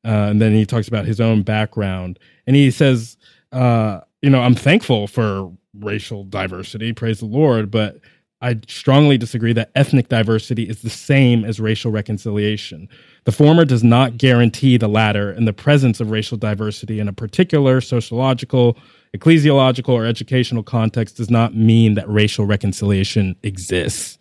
Uh, 0.03 0.27
and 0.31 0.41
then 0.41 0.51
he 0.51 0.65
talks 0.65 0.89
about 0.89 1.05
his 1.05 1.21
own 1.21 1.43
background. 1.43 2.19
And 2.45 2.53
he 2.53 2.69
says, 2.69 3.15
uh, 3.53 4.01
you 4.21 4.29
know, 4.29 4.41
I'm 4.41 4.53
thankful 4.53 5.07
for 5.07 5.49
racial 5.79 6.25
diversity, 6.25 6.91
praise 6.91 7.19
the 7.19 7.25
Lord, 7.25 7.71
but 7.71 8.01
I 8.41 8.59
strongly 8.67 9.17
disagree 9.17 9.53
that 9.53 9.71
ethnic 9.75 10.09
diversity 10.09 10.63
is 10.63 10.81
the 10.81 10.89
same 10.89 11.45
as 11.45 11.61
racial 11.61 11.93
reconciliation. 11.93 12.89
The 13.23 13.31
former 13.31 13.63
does 13.63 13.81
not 13.81 14.17
guarantee 14.17 14.75
the 14.75 14.89
latter, 14.89 15.31
and 15.31 15.47
the 15.47 15.53
presence 15.53 16.01
of 16.01 16.11
racial 16.11 16.37
diversity 16.37 16.99
in 16.99 17.07
a 17.07 17.13
particular 17.13 17.79
sociological, 17.79 18.77
ecclesiological, 19.15 19.93
or 19.93 20.05
educational 20.05 20.63
context 20.63 21.15
does 21.15 21.29
not 21.29 21.55
mean 21.55 21.93
that 21.93 22.09
racial 22.09 22.45
reconciliation 22.45 23.37
exists. 23.43 24.17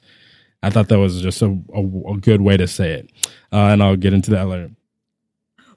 I 0.63 0.71
thought 0.71 0.89
that 0.89 0.99
was 0.99 1.21
just 1.21 1.43
a, 1.43 1.59
a, 1.75 2.13
a 2.13 2.17
good 2.19 2.41
way 2.41 2.57
to 2.57 2.67
say 2.67 2.93
it. 2.93 3.11
Uh, 3.53 3.69
and 3.69 3.83
I'll 3.83 3.97
get 3.97 4.13
into 4.13 4.31
that 4.33 4.47
later. 4.47 4.71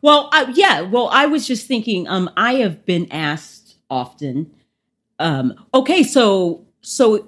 Well, 0.01 0.29
uh, 0.31 0.51
yeah. 0.53 0.81
Well, 0.81 1.09
I 1.11 1.25
was 1.25 1.47
just 1.47 1.67
thinking. 1.67 2.07
Um, 2.07 2.29
I 2.37 2.55
have 2.55 2.85
been 2.85 3.11
asked 3.11 3.77
often. 3.89 4.53
Um, 5.17 5.55
okay, 5.73 6.03
so 6.03 6.65
so 6.81 7.27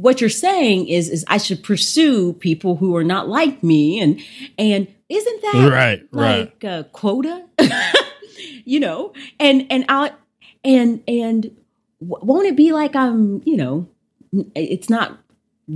what 0.00 0.20
you're 0.20 0.30
saying 0.30 0.88
is 0.88 1.08
is 1.08 1.24
I 1.28 1.36
should 1.36 1.62
pursue 1.62 2.32
people 2.32 2.76
who 2.76 2.96
are 2.96 3.04
not 3.04 3.28
like 3.28 3.62
me 3.62 4.00
and 4.00 4.20
and 4.56 4.88
isn't 5.08 5.42
that 5.42 5.70
right 5.70 6.08
like 6.12 6.62
right 6.62 6.64
a 6.64 6.84
quota 6.84 7.44
you 8.64 8.80
know 8.80 9.12
and 9.38 9.66
and 9.70 9.84
I 9.88 10.12
and 10.64 11.02
and 11.06 11.54
won't 12.00 12.46
it 12.46 12.56
be 12.56 12.72
like 12.72 12.96
I'm 12.96 13.42
you 13.44 13.56
know 13.56 13.88
it's 14.54 14.88
not 14.88 15.18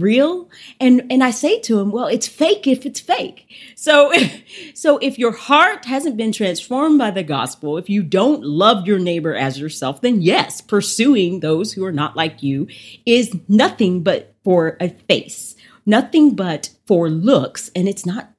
real? 0.01 0.51
And 0.81 1.07
and 1.11 1.23
I 1.23 1.31
say 1.31 1.61
to 1.61 1.79
him 1.81 1.91
well 1.91 2.07
it's 2.07 2.27
fake 2.29 2.67
if 2.67 2.87
it's 2.87 3.01
fake. 3.01 3.47
So 3.75 4.13
so 4.75 4.99
if 4.99 5.19
your 5.19 5.33
heart 5.33 5.85
hasn't 5.85 6.17
been 6.17 6.33
transformed 6.33 6.99
by 6.99 7.11
the 7.11 7.23
gospel 7.23 7.79
if 7.79 7.89
you 7.89 8.03
don't 8.03 8.45
love 8.45 8.87
your 8.87 8.99
neighbor 8.99 9.35
as 9.35 9.59
yourself 9.59 10.01
then 10.01 10.23
yes 10.23 10.61
pursuing 10.61 11.41
those 11.41 11.73
who 11.73 11.85
are 11.85 11.93
not 11.93 12.17
like 12.17 12.43
you 12.43 12.67
is 13.07 13.37
nothing 13.49 14.03
but 14.03 14.35
for 14.45 14.77
a 14.81 14.89
face 14.89 15.55
nothing 15.87 16.35
but 16.35 16.71
for 16.87 17.09
looks. 17.09 17.71
And 17.75 17.89
it's 17.89 18.07
not 18.07 18.31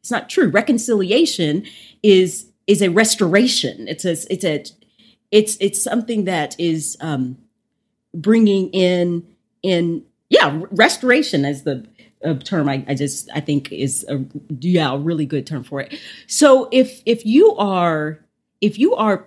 it's 0.00 0.10
not 0.10 0.28
true. 0.30 0.48
Reconciliation 0.48 1.64
is 2.02 2.50
is 2.66 2.82
a 2.82 2.90
restoration. 2.90 3.88
It's 3.88 4.04
a 4.04 4.12
it's 4.32 4.44
a 4.44 4.64
it's 5.30 5.56
it's 5.60 5.82
something 5.82 6.24
that 6.24 6.58
is 6.58 6.96
um 7.00 7.38
bringing 8.14 8.70
in 8.70 9.26
in 9.62 10.04
yeah 10.30 10.62
restoration 10.70 11.44
as 11.44 11.64
the 11.64 11.86
uh, 12.24 12.34
term 12.34 12.68
I, 12.68 12.84
I 12.88 12.94
just 12.94 13.28
i 13.34 13.40
think 13.40 13.72
is 13.72 14.04
a 14.08 14.24
yeah 14.60 14.92
a 14.92 14.98
really 14.98 15.26
good 15.26 15.46
term 15.46 15.64
for 15.64 15.80
it. 15.80 15.98
So 16.26 16.68
if 16.72 17.02
if 17.06 17.26
you 17.26 17.54
are 17.56 18.20
if 18.60 18.78
you 18.78 18.94
are 18.94 19.26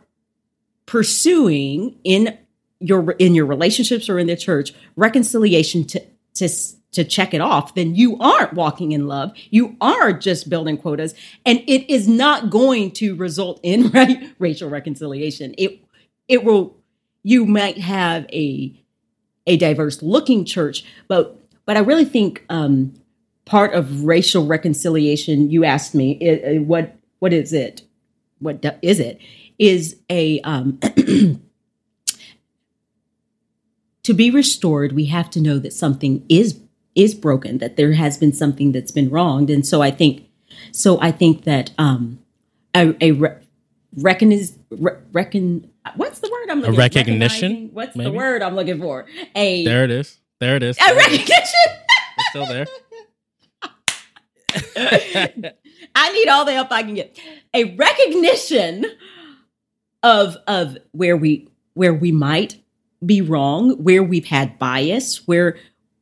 pursuing 0.86 1.98
in 2.04 2.38
your 2.80 3.12
in 3.14 3.36
your 3.36 3.46
relationships 3.46 4.10
or 4.10 4.20
in 4.20 4.28
the 4.28 4.36
church 4.36 4.74
reconciliation 4.96 5.86
to 5.86 6.02
to 6.36 6.50
to 6.92 7.04
check 7.04 7.34
it 7.34 7.42
off 7.42 7.74
then 7.74 7.96
you 7.96 8.18
aren't 8.20 8.54
walking 8.54 8.92
in 8.92 9.08
love. 9.08 9.32
You 9.50 9.76
are 9.82 10.14
just 10.14 10.50
building 10.50 10.78
quotas 10.78 11.16
and 11.46 11.60
it 11.68 11.92
is 11.92 12.08
not 12.08 12.50
going 12.50 12.92
to 12.92 13.16
result 13.16 13.60
in 13.64 13.90
right, 13.92 14.34
racial 14.40 14.70
reconciliation. 14.70 15.56
It 15.58 15.80
it 16.28 16.44
will 16.44 16.78
you 17.24 17.46
might 17.46 17.78
have 17.80 18.26
a 18.32 18.80
a 19.48 19.58
diverse 19.58 20.02
looking 20.02 20.46
church 20.46 20.84
but 21.08 21.38
but 21.66 21.78
i 21.78 21.80
really 21.80 22.06
think 22.06 22.44
um 22.50 22.94
part 23.46 23.74
of 23.74 24.04
racial 24.06 24.46
reconciliation 24.46 25.50
you 25.52 25.64
asked 25.66 25.94
me 25.96 26.18
it, 26.22 26.44
it- 26.44 26.62
what 26.64 26.96
what 27.20 27.32
is 27.32 27.54
it? 27.54 27.84
What 28.40 28.62
do- 28.62 28.72
is 28.82 29.00
it? 29.00 29.18
Is 29.58 29.96
a 30.10 30.42
um 30.42 30.78
to 34.04 34.14
be 34.14 34.30
restored 34.30 34.92
we 34.92 35.06
have 35.06 35.30
to 35.30 35.42
know 35.42 35.58
that 35.60 35.74
something 35.74 36.26
is 36.30 36.60
is 36.96 37.16
broken 37.16 37.58
that 37.60 37.78
there 37.78 37.94
has 37.94 38.18
been 38.18 38.34
something 38.34 38.72
that's 38.72 38.92
been 38.92 39.10
wronged. 39.10 39.50
And 39.50 39.66
so 39.66 39.82
i 39.82 39.92
think 39.92 40.24
so 40.72 41.00
i 41.02 41.12
think 41.12 41.44
that 41.46 41.72
um 41.78 42.20
a, 42.76 42.96
a 43.02 43.12
re- 43.12 43.36
recogniz, 43.98 44.58
re- 44.72 44.98
reckon 45.12 45.70
what's 45.96 46.20
the 46.20 46.30
word 46.30 46.50
i'm 46.50 46.60
looking 46.60 46.74
for? 46.74 46.80
A 46.80 46.84
recognition, 46.84 47.70
what's 47.74 47.96
the 47.96 48.12
word 48.12 48.42
i'm 48.42 48.56
looking 48.56 48.80
for? 48.80 49.06
A 49.36 49.66
there 49.66 49.84
it 49.84 49.92
is. 49.92 50.20
There 50.40 50.56
it 50.58 50.64
is. 50.64 50.78
A 50.78 50.94
recognition? 50.94 51.70
It's 52.18 52.30
still 52.30 52.46
there. 52.46 52.66
I 55.96 56.12
need 56.12 56.28
all 56.28 56.44
the 56.44 56.52
help 56.52 56.72
I 56.72 56.84
can 56.84 56.96
get. 56.96 57.18
A 57.54 57.76
recognition 57.76 58.86
of 60.02 60.36
of 60.48 60.78
where 60.92 61.16
we 61.16 61.48
where 61.76 61.94
we 61.94 62.12
might 62.12 62.62
be 63.06 63.22
wrong, 63.22 63.82
where 63.82 64.04
we've 64.04 64.26
had 64.26 64.60
bias, 64.60 65.28
where 65.28 65.58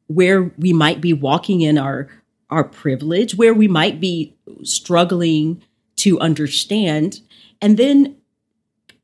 where 0.07 0.51
we 0.57 0.73
might 0.73 1.01
be 1.01 1.13
walking 1.13 1.61
in 1.61 1.77
our 1.77 2.07
our 2.49 2.63
privilege, 2.63 3.35
where 3.35 3.53
we 3.53 3.67
might 3.67 3.99
be 3.99 4.35
struggling 4.63 5.61
to 5.97 6.19
understand, 6.19 7.21
and 7.61 7.77
then 7.77 8.15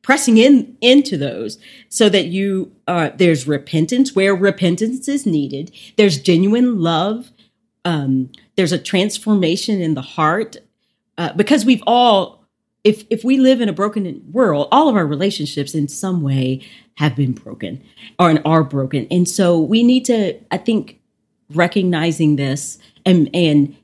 pressing 0.07 0.37
in 0.37 0.77
into 0.79 1.17
those 1.17 1.59
so 1.89 2.07
that 2.07 2.27
you 2.27 2.71
uh, 2.87 3.09
there's 3.17 3.45
repentance 3.45 4.15
where 4.15 4.33
repentance 4.33 5.09
is 5.09 5.25
needed. 5.25 5.69
There's 5.97 6.17
genuine 6.17 6.79
love 6.79 7.33
um, 7.83 8.31
there's 8.55 8.71
a 8.71 8.77
transformation 8.77 9.81
in 9.81 9.95
the 9.95 10.01
heart 10.01 10.55
uh, 11.17 11.33
because 11.33 11.65
we've 11.65 11.83
all 11.85 12.45
if 12.85 13.03
if 13.09 13.25
we 13.25 13.37
live 13.37 13.59
in 13.59 13.67
a 13.67 13.73
broken 13.73 14.23
world 14.31 14.69
all 14.71 14.87
of 14.87 14.95
our 14.95 15.05
relationships 15.05 15.75
in 15.75 15.89
some 15.89 16.21
way 16.21 16.61
have 16.95 17.13
been 17.15 17.33
broken 17.33 17.83
or 18.17 18.29
and 18.29 18.41
are 18.45 18.63
broken 18.63 19.07
and 19.11 19.27
so 19.27 19.59
we 19.59 19.83
need 19.83 20.05
to 20.05 20.37
i 20.51 20.57
think 20.57 21.01
recognizing 21.53 22.37
this 22.37 22.77
and 23.05 23.29
and 23.33 23.75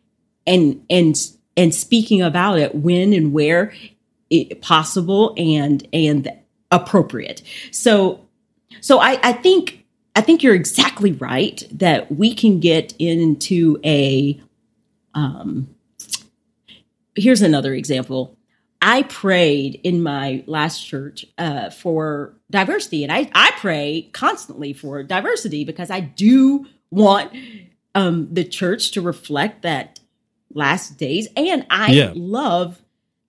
and 0.46 0.86
and 0.90 1.16
and 1.56 1.74
speaking 1.74 2.22
about 2.22 2.60
it 2.60 2.76
when 2.76 3.14
and 3.14 3.34
where 3.34 3.74
possible 4.62 5.34
and 5.38 5.88
and 5.94 6.32
appropriate 6.72 7.42
so 7.72 8.20
so 8.82 9.00
i 9.00 9.20
i 9.24 9.34
think 9.34 9.80
I 10.16 10.22
think 10.22 10.44
you're 10.44 10.54
exactly 10.54 11.12
right 11.14 11.64
that 11.72 12.12
we 12.12 12.36
can 12.36 12.60
get 12.60 12.94
into 13.00 13.80
a. 13.84 14.40
Um, 15.16 15.74
here's 17.16 17.42
another 17.42 17.74
example. 17.74 18.38
I 18.82 19.04
prayed 19.04 19.80
in 19.84 20.04
my 20.04 20.44
last 20.46 20.86
church 20.86 21.26
uh, 21.38 21.70
for 21.72 22.36
diversity, 22.52 23.04
and 23.04 23.12
I, 23.12 23.30
I 23.34 23.52
pray 23.58 24.10
constantly 24.14 24.74
for 24.74 25.02
diversity 25.04 25.64
because 25.64 25.90
I 25.90 26.02
do 26.02 26.68
want 26.92 27.34
um, 27.96 28.28
the 28.32 28.44
church 28.44 28.92
to 28.92 29.02
reflect 29.02 29.64
that 29.64 30.00
last 30.54 30.98
days, 31.00 31.28
and 31.36 31.66
I 31.72 31.92
Yeah. 31.92 32.12
love 32.14 32.83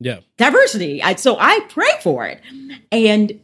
yeah 0.04 0.20
diversity. 0.36 1.02
I, 1.02 1.14
so 1.14 1.36
I 1.38 1.60
pray 1.68 1.90
for 2.02 2.26
it. 2.26 2.40
And 2.92 3.40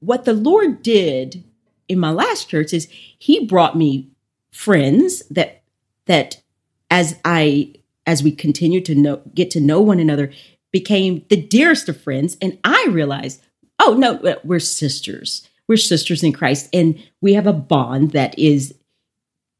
what 0.00 0.24
the 0.24 0.32
Lord 0.32 0.82
did 0.82 1.44
in 1.88 1.98
my 1.98 2.10
last 2.10 2.48
church 2.48 2.72
is 2.72 2.88
he 3.18 3.46
brought 3.46 3.76
me 3.76 4.10
friends 4.52 5.22
that 5.28 5.62
that 6.06 6.42
as 6.90 7.18
I 7.24 7.74
as 8.06 8.22
we 8.22 8.32
continued 8.32 8.84
to 8.86 8.94
know 8.94 9.22
get 9.34 9.50
to 9.52 9.60
know 9.60 9.80
one 9.80 10.00
another 10.00 10.32
became 10.72 11.24
the 11.28 11.40
dearest 11.40 11.88
of 11.88 12.00
friends 12.00 12.36
and 12.42 12.58
I 12.64 12.86
realized 12.90 13.40
oh 13.78 13.94
no 13.94 14.16
uh, 14.18 14.36
we're 14.44 14.58
sisters 14.58 15.48
we're 15.68 15.76
sisters 15.76 16.22
in 16.22 16.32
Christ 16.32 16.68
and 16.72 17.00
we 17.20 17.34
have 17.34 17.46
a 17.46 17.52
bond 17.52 18.10
that 18.12 18.36
is 18.38 18.74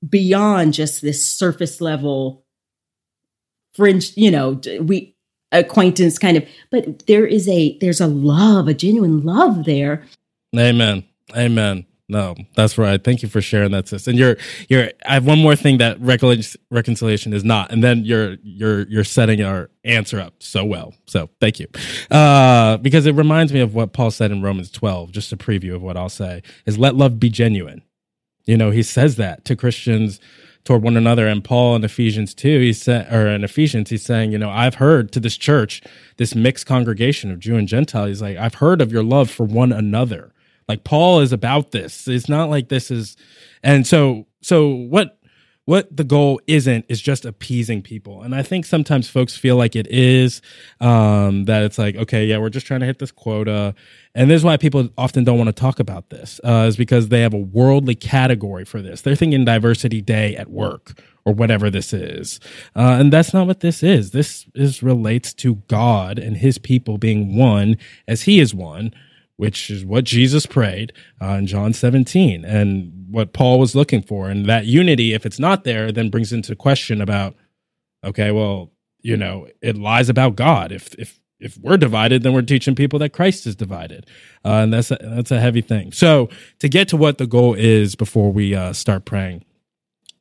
beyond 0.09 0.75
just 0.75 1.03
this 1.03 1.25
surface 1.25 1.81
level 1.81 2.45
fringe 3.75 4.17
you 4.17 4.31
know 4.31 4.61
we 4.81 5.15
acquaintance 5.53 6.19
kind 6.19 6.37
of 6.37 6.47
but 6.71 7.07
there 7.07 7.27
is 7.27 7.49
a 7.49 7.77
there's 7.79 8.01
a 8.01 8.07
love 8.07 8.69
a 8.69 8.75
genuine 8.75 9.23
love 9.23 9.65
there 9.65 10.05
Amen. 10.57 11.05
Amen. 11.37 11.87
No, 12.09 12.35
that's 12.57 12.77
right. 12.77 13.03
Thank 13.03 13.23
you 13.23 13.29
for 13.29 13.41
sharing 13.41 13.71
that, 13.71 13.87
sis. 13.87 14.09
And 14.09 14.19
you're, 14.19 14.37
you're. 14.69 14.91
I 15.07 15.15
have 15.15 15.25
one 15.25 15.39
more 15.39 15.55
thing 15.55 15.79
that 15.79 16.01
recon- 16.01 16.43
reconciliation 16.69 17.33
is 17.33 17.45
not, 17.45 17.71
and 17.71 17.85
then 17.85 18.05
you're, 18.05 18.37
you're, 18.43 18.89
you're 18.89 19.05
setting 19.05 19.43
our 19.43 19.71
answer 19.85 20.19
up 20.19 20.35
so 20.41 20.65
well. 20.65 20.93
So 21.07 21.31
thank 21.41 21.61
you, 21.61 21.69
uh, 22.11 22.79
because 22.79 23.07
it 23.07 23.15
reminds 23.15 23.53
me 23.53 23.61
of 23.61 23.77
what 23.77 23.93
Paul 23.93 24.11
said 24.11 24.33
in 24.33 24.43
Romans 24.43 24.73
12. 24.73 25.13
Just 25.13 25.33
a 25.33 25.37
preview 25.37 25.73
of 25.73 25.83
what 25.83 25.97
I'll 25.97 26.09
say 26.09 26.43
is, 26.67 26.79
"Let 26.79 26.97
love 26.97 27.21
be 27.21 27.31
genuine." 27.31 27.83
You 28.45 28.57
know, 28.57 28.73
he 28.73 28.83
says 28.83 29.15
that 29.15 29.45
to 29.45 29.55
Christians 29.55 30.19
toward 30.65 30.83
one 30.83 30.97
another. 30.97 31.27
And 31.27 31.43
Paul 31.43 31.77
in 31.77 31.85
Ephesians 31.85 32.35
2, 32.35 32.61
he 32.61 32.73
said, 32.73 33.13
or 33.13 33.27
in 33.29 33.45
Ephesians, 33.45 33.91
he's 33.91 34.03
saying, 34.03 34.33
you 34.33 34.39
know, 34.39 34.51
I've 34.51 34.75
heard 34.77 35.13
to 35.13 35.21
this 35.21 35.37
church, 35.37 35.83
this 36.17 36.35
mixed 36.35 36.67
congregation 36.67 37.31
of 37.31 37.39
Jew 37.39 37.57
and 37.57 37.69
Gentile, 37.69 38.07
he's 38.07 38.23
like, 38.23 38.37
I've 38.37 38.55
heard 38.55 38.81
of 38.81 38.93
your 38.93 39.03
love 39.03 39.31
for 39.31 39.45
one 39.45 39.73
another. 39.73 40.33
Like 40.69 40.85
Paul 40.85 41.21
is 41.21 41.33
about 41.33 41.73
this. 41.73 42.07
It's 42.07 42.29
not 42.29 42.51
like 42.51 42.69
this 42.69 42.91
is, 42.91 43.17
and 43.63 43.87
so, 43.87 44.27
so 44.41 44.69
what, 44.69 45.19
what 45.71 45.97
the 45.97 46.03
goal 46.03 46.41
isn't 46.49 46.85
is 46.89 47.01
just 47.01 47.25
appeasing 47.25 47.81
people. 47.81 48.23
And 48.23 48.35
I 48.35 48.43
think 48.43 48.67
sometimes 48.67 49.09
folks 49.09 49.37
feel 49.37 49.55
like 49.55 49.77
it 49.77 49.87
is, 49.87 50.43
um, 50.81 51.45
that 51.45 51.63
it's 51.63 51.79
like, 51.79 51.95
okay, 51.95 52.27
yeah, 52.27 52.39
we're 52.39 52.51
just 52.51 52.67
trying 52.67 52.81
to 52.81 52.87
hit 52.87 52.99
this 52.99 53.13
quota. 53.13 53.73
And 54.13 54.29
this 54.29 54.39
is 54.39 54.45
why 54.45 54.57
people 54.57 54.89
often 54.99 55.23
don't 55.23 55.39
want 55.39 55.47
to 55.47 55.53
talk 55.53 55.79
about 55.79 56.11
this, 56.11 56.41
uh, 56.43 56.67
is 56.67 56.77
because 56.77 57.09
they 57.09 57.21
have 57.21 57.35
a 57.35 57.39
worldly 57.39 57.95
category 57.95 58.65
for 58.65 58.83
this. 58.83 59.03
They're 59.03 59.15
thinking 59.15 59.45
diversity 59.45 60.01
day 60.01 60.35
at 60.35 60.51
work 60.51 61.01
or 61.25 61.35
whatever 61.35 61.71
this 61.71 61.93
is. 61.93 62.41
Uh, 62.75 62.97
and 62.99 63.13
that's 63.13 63.33
not 63.33 63.47
what 63.47 63.61
this 63.61 63.85
is. 63.85 64.11
This 64.11 64.47
is 64.57 64.83
relates 64.83 65.33
to 65.35 65.55
God 65.69 66.19
and 66.19 66.37
his 66.37 66.59
people 66.59 66.99
being 66.99 67.37
one 67.37 67.77
as 68.09 68.23
he 68.23 68.41
is 68.41 68.53
one 68.53 68.93
which 69.41 69.71
is 69.71 69.87
what 69.87 70.05
Jesus 70.05 70.45
prayed 70.45 70.93
uh, 71.23 71.29
in 71.29 71.47
John 71.47 71.73
17 71.73 72.45
and 72.45 73.07
what 73.09 73.33
Paul 73.33 73.59
was 73.59 73.75
looking 73.75 74.03
for. 74.03 74.29
And 74.29 74.45
that 74.45 74.67
unity, 74.67 75.15
if 75.15 75.25
it's 75.25 75.39
not 75.39 75.65
there, 75.65 75.91
then 75.91 76.11
brings 76.11 76.31
into 76.31 76.55
question 76.55 77.01
about, 77.01 77.35
okay, 78.05 78.33
well, 78.33 78.71
you 79.01 79.17
know, 79.17 79.49
it 79.63 79.79
lies 79.79 80.11
about 80.11 80.37
God. 80.37 80.73
If, 80.73 80.95
if, 80.97 81.19
if 81.39 81.57
we're 81.57 81.79
divided, 81.79 82.23
then 82.23 82.35
we're 82.35 82.43
teaching 82.43 82.75
people 82.75 82.99
that 82.99 83.15
Christ 83.15 83.47
is 83.47 83.57
divided. 83.57 84.07
Uh, 84.45 84.61
and 84.65 84.75
that's 84.75 84.91
a, 84.91 84.99
that's 85.01 85.31
a 85.31 85.41
heavy 85.41 85.63
thing. 85.63 85.91
So 85.91 86.29
to 86.59 86.69
get 86.69 86.89
to 86.89 86.99
what 86.99 87.17
the 87.17 87.27
goal 87.27 87.55
is 87.55 87.95
before 87.95 88.31
we 88.31 88.55
uh, 88.55 88.75
start 88.75 89.07
praying, 89.07 89.47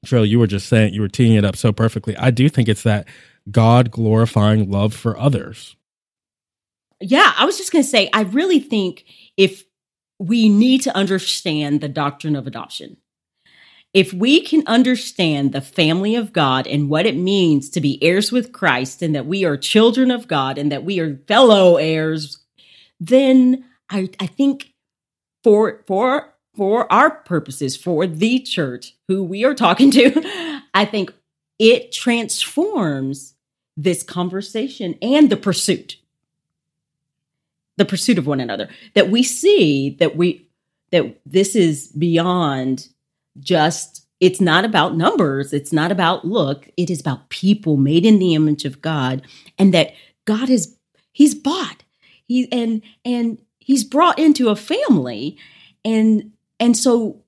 Trill, 0.05 0.25
you 0.25 0.39
were 0.39 0.47
just 0.47 0.69
saying, 0.69 0.93
you 0.93 1.01
were 1.01 1.09
teeing 1.09 1.33
it 1.35 1.43
up 1.43 1.57
so 1.57 1.73
perfectly. 1.73 2.15
I 2.15 2.31
do 2.31 2.47
think 2.47 2.69
it's 2.69 2.83
that 2.83 3.05
God 3.51 3.91
glorifying 3.91 4.71
love 4.71 4.93
for 4.93 5.19
others. 5.19 5.75
Yeah, 7.01 7.33
I 7.37 7.45
was 7.45 7.57
just 7.57 7.71
going 7.71 7.83
to 7.83 7.89
say, 7.89 8.09
I 8.13 8.21
really 8.21 8.59
think 8.59 9.05
if 9.37 9.63
we 10.19 10.49
need 10.49 10.81
to 10.81 10.95
understand 10.95 11.79
the 11.81 11.87
doctrine 11.89 12.35
of 12.35 12.45
adoption, 12.45 12.97
if 13.93 14.13
we 14.13 14.41
can 14.41 14.63
understand 14.67 15.51
the 15.51 15.61
family 15.61 16.15
of 16.15 16.33
God 16.33 16.67
and 16.67 16.89
what 16.89 17.05
it 17.05 17.15
means 17.15 17.69
to 17.71 17.81
be 17.81 18.01
heirs 18.03 18.31
with 18.31 18.51
Christ 18.51 19.01
and 19.01 19.15
that 19.15 19.25
we 19.25 19.45
are 19.45 19.57
children 19.57 20.11
of 20.11 20.27
God 20.27 20.57
and 20.57 20.71
that 20.71 20.83
we 20.83 20.99
are 20.99 21.17
fellow 21.27 21.77
heirs, 21.77 22.43
then 22.99 23.65
I, 23.89 24.09
I 24.19 24.27
think 24.27 24.73
for 25.43 25.83
for 25.87 26.35
for 26.55 26.91
our 26.91 27.09
purposes, 27.09 27.77
for 27.77 28.05
the 28.05 28.39
church 28.39 28.95
who 29.07 29.23
we 29.23 29.45
are 29.45 29.55
talking 29.55 29.89
to, 29.91 30.59
I 30.73 30.85
think 30.85 31.13
it 31.57 31.91
transforms 31.91 33.33
this 33.75 34.03
conversation 34.03 34.95
and 35.01 35.29
the 35.29 35.37
pursuit. 35.37 35.97
The 37.79 37.85
pursuit 37.85 38.17
of 38.17 38.27
one 38.27 38.41
another. 38.41 38.69
That 38.93 39.09
we 39.09 39.23
see 39.23 39.95
that 39.99 40.15
we 40.15 40.47
that 40.91 41.19
this 41.25 41.55
is 41.55 41.87
beyond 41.87 42.89
just 43.39 44.05
it's 44.19 44.41
not 44.41 44.65
about 44.65 44.97
numbers 44.97 45.53
it's 45.53 45.71
not 45.71 45.91
about 45.91 46.25
look 46.25 46.67
it 46.75 46.89
is 46.89 46.99
about 46.99 47.29
people 47.29 47.77
made 47.77 48.05
in 48.05 48.19
the 48.19 48.33
image 48.33 48.65
of 48.65 48.81
god 48.81 49.21
and 49.57 49.73
that 49.73 49.93
god 50.25 50.49
is 50.49 50.75
he's 51.13 51.33
bought 51.33 51.83
he 52.25 52.51
and 52.51 52.81
and 53.05 53.37
he's 53.59 53.83
brought 53.83 54.19
into 54.19 54.49
a 54.49 54.55
family 54.55 55.37
and 55.85 56.31
and 56.59 56.75
so 56.75 57.21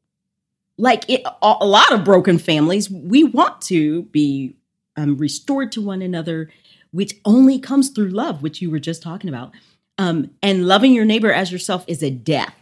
like 0.77 1.07
it, 1.07 1.21
a 1.41 1.65
lot 1.65 1.93
of 1.93 2.03
broken 2.03 2.37
families 2.37 2.89
we 2.89 3.23
want 3.23 3.61
to 3.61 4.03
be 4.03 4.55
um, 4.97 5.15
restored 5.17 5.71
to 5.71 5.81
one 5.81 6.01
another 6.01 6.51
which 6.91 7.13
only 7.23 7.57
comes 7.57 7.89
through 7.89 8.09
love 8.09 8.41
which 8.43 8.61
you 8.61 8.69
were 8.69 8.79
just 8.79 9.01
talking 9.01 9.29
about 9.29 9.53
um, 10.01 10.31
and 10.41 10.67
loving 10.67 10.93
your 10.93 11.05
neighbor 11.05 11.31
as 11.31 11.51
yourself 11.51 11.83
is 11.87 12.01
a 12.03 12.09
death 12.09 12.55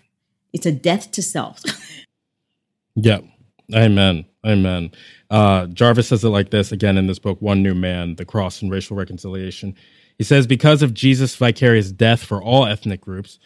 it's 0.53 0.65
a 0.65 0.71
death 0.71 1.11
to 1.11 1.21
self 1.21 1.61
yeah 2.95 3.19
Amen. 3.73 4.25
Amen. 4.45 4.91
Uh, 5.29 5.67
Jarvis 5.67 6.07
says 6.07 6.23
it 6.23 6.29
like 6.29 6.49
this 6.49 6.71
again 6.71 6.97
in 6.97 7.07
this 7.07 7.19
book, 7.19 7.41
One 7.41 7.61
New 7.61 7.75
Man, 7.75 8.15
The 8.15 8.25
Cross 8.25 8.61
and 8.61 8.71
Racial 8.71 8.97
Reconciliation. 8.97 9.75
He 10.17 10.23
says, 10.23 10.47
Because 10.47 10.81
of 10.81 10.93
Jesus' 10.93 11.35
vicarious 11.35 11.91
death 11.91 12.23
for 12.23 12.41
all 12.41 12.65
ethnic 12.65 13.01
groups, 13.01 13.37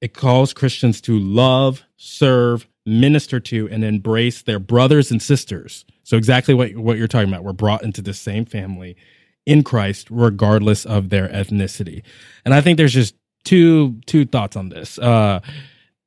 it 0.00 0.14
calls 0.14 0.52
Christians 0.52 1.00
to 1.02 1.18
love, 1.18 1.82
serve, 1.96 2.66
minister 2.84 3.40
to, 3.40 3.68
and 3.70 3.84
embrace 3.84 4.42
their 4.42 4.58
brothers 4.58 5.10
and 5.10 5.22
sisters. 5.22 5.84
So, 6.02 6.16
exactly 6.16 6.54
what, 6.54 6.76
what 6.76 6.98
you're 6.98 7.08
talking 7.08 7.28
about. 7.28 7.44
We're 7.44 7.52
brought 7.52 7.84
into 7.84 8.02
the 8.02 8.14
same 8.14 8.44
family 8.44 8.96
in 9.46 9.62
Christ, 9.62 10.08
regardless 10.10 10.84
of 10.84 11.08
their 11.08 11.28
ethnicity. 11.28 12.02
And 12.44 12.52
I 12.52 12.60
think 12.60 12.76
there's 12.76 12.92
just 12.92 13.14
two 13.44 14.00
two 14.06 14.24
thoughts 14.24 14.56
on 14.56 14.68
this. 14.68 14.98
Uh, 14.98 15.40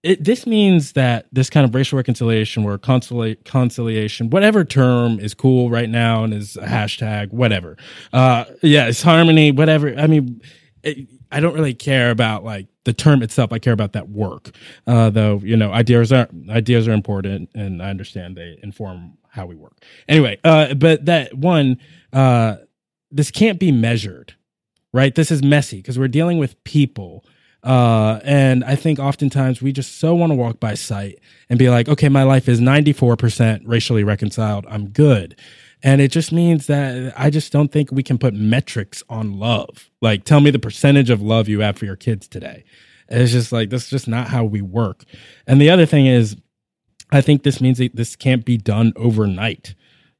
it, 0.03 0.23
this 0.23 0.45
means 0.45 0.91
that 0.91 1.25
this 1.31 1.49
kind 1.49 1.65
of 1.65 1.73
racial 1.73 1.97
reconciliation 1.97 2.63
or 2.63 2.77
conciliation, 2.77 4.29
whatever 4.29 4.63
term 4.63 5.19
is 5.19 5.33
cool 5.33 5.71
right 5.71 5.89
now 5.89 6.23
and 6.23 6.31
is 6.31 6.57
a 6.57 6.67
hashtag, 6.67 7.31
whatever. 7.31 7.75
Uh, 8.13 8.45
yeah, 8.61 8.87
it's 8.87 9.01
harmony, 9.01 9.51
whatever. 9.51 9.95
I 9.97 10.05
mean, 10.05 10.41
it, 10.83 11.07
I 11.31 11.39
don't 11.39 11.55
really 11.55 11.73
care 11.73 12.11
about 12.11 12.43
like 12.43 12.67
the 12.83 12.93
term 12.93 13.23
itself. 13.23 13.51
I 13.51 13.57
care 13.57 13.73
about 13.73 13.93
that 13.93 14.09
work. 14.09 14.51
Uh, 14.85 15.09
though, 15.09 15.41
you 15.43 15.57
know, 15.57 15.71
ideas 15.71 16.13
are 16.13 16.29
ideas 16.49 16.87
are 16.87 16.93
important, 16.93 17.49
and 17.55 17.81
I 17.81 17.89
understand 17.89 18.37
they 18.37 18.59
inform 18.61 19.17
how 19.27 19.47
we 19.47 19.55
work. 19.55 19.83
Anyway, 20.07 20.39
uh, 20.43 20.75
but 20.75 21.05
that 21.05 21.33
one, 21.33 21.77
uh, 22.13 22.57
this 23.11 23.31
can't 23.31 23.59
be 23.59 23.71
measured, 23.71 24.35
right? 24.95 25.13
This 25.13 25.29
is 25.29 25.43
messy 25.43 25.77
because 25.77 25.99
we're 25.99 26.07
dealing 26.07 26.37
with 26.37 26.61
people 26.63 27.25
uh, 27.65 28.19
and 28.23 28.63
I 28.63 28.75
think 28.75 28.99
oftentimes 28.99 29.59
we 29.59 29.71
just 29.71 29.97
so 29.97 30.13
want 30.13 30.31
to 30.31 30.35
walk 30.35 30.59
by 30.59 30.75
sight 30.75 31.19
and 31.49 31.57
be 31.57 31.67
like, 31.67 31.89
okay, 31.89 32.09
my 32.09 32.21
life 32.21 32.47
is 32.47 32.61
94% 32.61 33.63
racially 33.65 34.03
reconciled. 34.03 34.67
I'm 34.69 34.89
good. 34.89 35.37
And 35.81 35.99
it 35.99 36.11
just 36.11 36.31
means 36.31 36.67
that 36.67 37.13
I 37.17 37.31
just 37.31 37.51
don't 37.51 37.71
think 37.71 37.91
we 37.91 38.03
can 38.03 38.19
put 38.19 38.35
metrics 38.35 39.03
on 39.09 39.39
love. 39.39 39.89
Like, 39.99 40.25
tell 40.25 40.41
me 40.41 40.51
the 40.51 40.59
percentage 40.59 41.09
of 41.09 41.23
love 41.23 41.47
you 41.47 41.61
have 41.61 41.75
for 41.75 41.85
your 41.85 41.95
kids 41.95 42.27
today. 42.27 42.63
It's 43.09 43.31
just 43.31 43.51
like, 43.51 43.71
that's 43.71 43.89
just 43.89 44.07
not 44.07 44.27
how 44.27 44.43
we 44.43 44.61
work. 44.61 45.03
And 45.47 45.59
the 45.59 45.71
other 45.71 45.87
thing 45.87 46.05
is, 46.05 46.37
I 47.11 47.21
think 47.21 47.41
this 47.41 47.61
means 47.61 47.79
that 47.79 47.95
this 47.95 48.15
can't 48.15 48.45
be 48.45 48.57
done 48.57 48.93
overnight, 48.95 49.73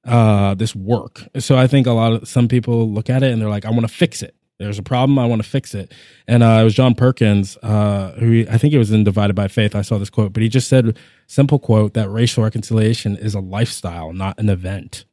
uh, 0.04 0.56
this 0.56 0.76
work. 0.76 1.28
So 1.38 1.58
I 1.58 1.68
think 1.68 1.86
a 1.86 1.92
lot 1.92 2.14
of 2.14 2.28
some 2.28 2.48
people 2.48 2.92
look 2.92 3.10
at 3.10 3.22
it 3.22 3.32
and 3.32 3.40
they're 3.40 3.50
like, 3.50 3.66
I 3.66 3.70
want 3.70 3.88
to 3.88 3.88
fix 3.88 4.24
it. 4.24 4.36
There's 4.58 4.80
a 4.80 4.84
problem. 4.84 5.20
I 5.20 5.26
want 5.26 5.44
to 5.44 5.48
fix 5.48 5.76
it. 5.76 5.92
And 6.28 6.42
uh, 6.42 6.60
it 6.62 6.64
was 6.64 6.74
John 6.74 6.96
Perkins, 6.96 7.58
uh, 7.62 8.14
who 8.14 8.46
I 8.50 8.58
think 8.58 8.74
it 8.74 8.78
was 8.78 8.92
in 8.92 9.04
Divided 9.04 9.36
by 9.36 9.48
Faith. 9.50 9.76
I 9.76 9.82
saw 9.82 9.98
this 9.98 10.10
quote, 10.10 10.32
but 10.32 10.44
he 10.44 10.50
just 10.50 10.70
said, 10.70 10.98
simple 11.28 11.60
quote, 11.60 11.94
that 11.94 12.10
racial 12.10 12.44
reconciliation 12.44 13.18
is 13.18 13.36
a 13.36 13.42
lifestyle, 13.42 14.14
not 14.14 14.40
an 14.40 14.50
event. 14.50 15.04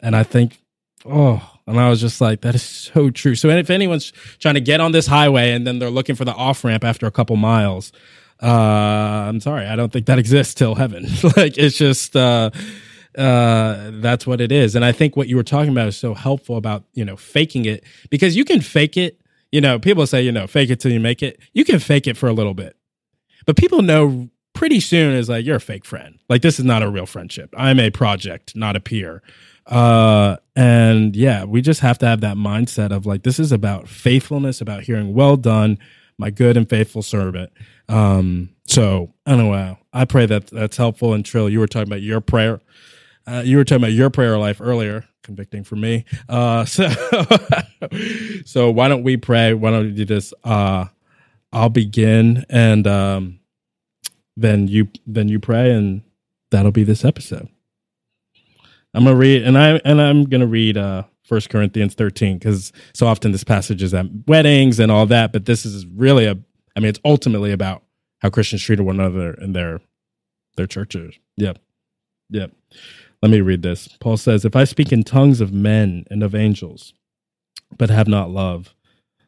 And 0.00 0.14
I 0.14 0.22
think, 0.22 0.62
oh, 1.04 1.58
and 1.66 1.80
I 1.80 1.88
was 1.90 2.00
just 2.00 2.20
like, 2.20 2.42
that 2.42 2.54
is 2.54 2.62
so 2.62 3.10
true. 3.10 3.34
So 3.34 3.48
if 3.48 3.70
anyone's 3.70 4.12
trying 4.38 4.54
to 4.54 4.60
get 4.60 4.80
on 4.80 4.92
this 4.92 5.08
highway 5.08 5.52
and 5.52 5.66
then 5.66 5.80
they're 5.80 5.90
looking 5.90 6.14
for 6.14 6.24
the 6.24 6.34
off 6.34 6.64
ramp 6.64 6.84
after 6.84 7.06
a 7.06 7.10
couple 7.10 7.36
miles, 7.36 7.90
uh, 8.40 8.46
I'm 8.46 9.40
sorry, 9.40 9.66
I 9.66 9.74
don't 9.74 9.92
think 9.92 10.06
that 10.06 10.18
exists 10.18 10.54
till 10.54 10.76
heaven. 10.76 11.06
like 11.36 11.58
it's 11.58 11.76
just, 11.76 12.14
uh, 13.16 13.90
that's 13.94 14.26
what 14.26 14.40
it 14.40 14.52
is. 14.52 14.74
And 14.74 14.84
I 14.84 14.92
think 14.92 15.16
what 15.16 15.28
you 15.28 15.36
were 15.36 15.42
talking 15.42 15.70
about 15.70 15.88
is 15.88 15.96
so 15.96 16.14
helpful 16.14 16.56
about, 16.56 16.84
you 16.92 17.04
know, 17.04 17.16
faking 17.16 17.64
it 17.64 17.84
because 18.10 18.36
you 18.36 18.44
can 18.44 18.60
fake 18.60 18.96
it. 18.96 19.20
You 19.52 19.60
know, 19.60 19.78
people 19.78 20.06
say, 20.06 20.22
you 20.22 20.30
know, 20.30 20.46
fake 20.46 20.70
it 20.70 20.78
till 20.78 20.92
you 20.92 21.00
make 21.00 21.22
it. 21.22 21.40
You 21.52 21.64
can 21.64 21.80
fake 21.80 22.06
it 22.06 22.16
for 22.16 22.28
a 22.28 22.32
little 22.32 22.54
bit, 22.54 22.76
but 23.46 23.56
people 23.56 23.82
know 23.82 24.28
pretty 24.52 24.80
soon 24.80 25.14
is 25.14 25.28
like, 25.28 25.44
you're 25.44 25.56
a 25.56 25.60
fake 25.60 25.84
friend. 25.84 26.18
Like, 26.28 26.42
this 26.42 26.58
is 26.58 26.64
not 26.64 26.82
a 26.82 26.90
real 26.90 27.06
friendship. 27.06 27.52
I'm 27.56 27.80
a 27.80 27.90
project, 27.90 28.54
not 28.54 28.76
a 28.76 28.80
peer. 28.80 29.22
Uh, 29.66 30.36
and 30.56 31.16
yeah, 31.16 31.44
we 31.44 31.62
just 31.62 31.80
have 31.80 31.98
to 31.98 32.06
have 32.06 32.20
that 32.20 32.36
mindset 32.36 32.92
of 32.92 33.06
like, 33.06 33.22
this 33.22 33.38
is 33.38 33.52
about 33.52 33.88
faithfulness, 33.88 34.60
about 34.60 34.82
hearing, 34.82 35.14
well 35.14 35.36
done, 35.36 35.78
my 36.18 36.30
good 36.30 36.56
and 36.56 36.68
faithful 36.68 37.02
servant. 37.02 37.50
Um, 37.88 38.50
so 38.66 39.14
I 39.26 39.36
don't 39.36 39.50
know. 39.50 39.78
I 39.92 40.04
pray 40.04 40.26
that 40.26 40.48
that's 40.48 40.76
helpful. 40.76 41.14
And 41.14 41.24
Trill, 41.24 41.48
you 41.48 41.58
were 41.58 41.66
talking 41.66 41.88
about 41.88 42.02
your 42.02 42.20
prayer 42.20 42.60
uh, 43.30 43.42
you 43.42 43.56
were 43.56 43.64
talking 43.64 43.82
about 43.82 43.92
your 43.92 44.10
prayer 44.10 44.36
life 44.38 44.60
earlier, 44.60 45.04
convicting 45.22 45.62
for 45.62 45.76
me. 45.76 46.04
Uh, 46.28 46.64
so, 46.64 46.88
so 48.44 48.70
why 48.70 48.88
don't 48.88 49.04
we 49.04 49.16
pray? 49.16 49.54
Why 49.54 49.70
don't 49.70 49.86
we 49.86 49.92
do 49.92 50.04
this? 50.04 50.34
Uh, 50.42 50.86
I'll 51.52 51.68
begin, 51.68 52.44
and 52.48 52.86
um, 52.86 53.40
then 54.36 54.68
you 54.68 54.88
then 55.06 55.28
you 55.28 55.38
pray, 55.38 55.72
and 55.72 56.02
that'll 56.50 56.72
be 56.72 56.84
this 56.84 57.04
episode. 57.04 57.48
I'm 58.94 59.04
gonna 59.04 59.16
read, 59.16 59.42
and 59.42 59.56
I 59.56 59.80
and 59.84 60.00
I'm 60.00 60.24
gonna 60.24 60.46
read 60.46 60.76
uh, 60.76 61.04
First 61.22 61.50
Corinthians 61.50 61.94
13 61.94 62.38
because 62.38 62.72
so 62.92 63.06
often 63.06 63.30
this 63.32 63.44
passage 63.44 63.82
is 63.82 63.94
at 63.94 64.06
weddings 64.26 64.80
and 64.80 64.90
all 64.90 65.06
that, 65.06 65.32
but 65.32 65.46
this 65.46 65.64
is 65.64 65.86
really 65.86 66.26
a. 66.26 66.36
I 66.76 66.80
mean, 66.80 66.88
it's 66.88 67.00
ultimately 67.04 67.52
about 67.52 67.82
how 68.20 68.30
Christians 68.30 68.62
treat 68.62 68.80
one 68.80 68.98
another 68.98 69.34
in 69.34 69.52
their 69.52 69.80
their 70.56 70.66
churches. 70.66 71.14
Yep, 71.36 71.58
yep. 72.30 72.52
Let 73.22 73.30
me 73.30 73.40
read 73.40 73.62
this. 73.62 73.88
Paul 74.00 74.16
says, 74.16 74.44
If 74.44 74.56
I 74.56 74.64
speak 74.64 74.92
in 74.92 75.02
tongues 75.02 75.40
of 75.40 75.52
men 75.52 76.04
and 76.10 76.22
of 76.22 76.34
angels, 76.34 76.94
but 77.76 77.90
have 77.90 78.08
not 78.08 78.30
love, 78.30 78.74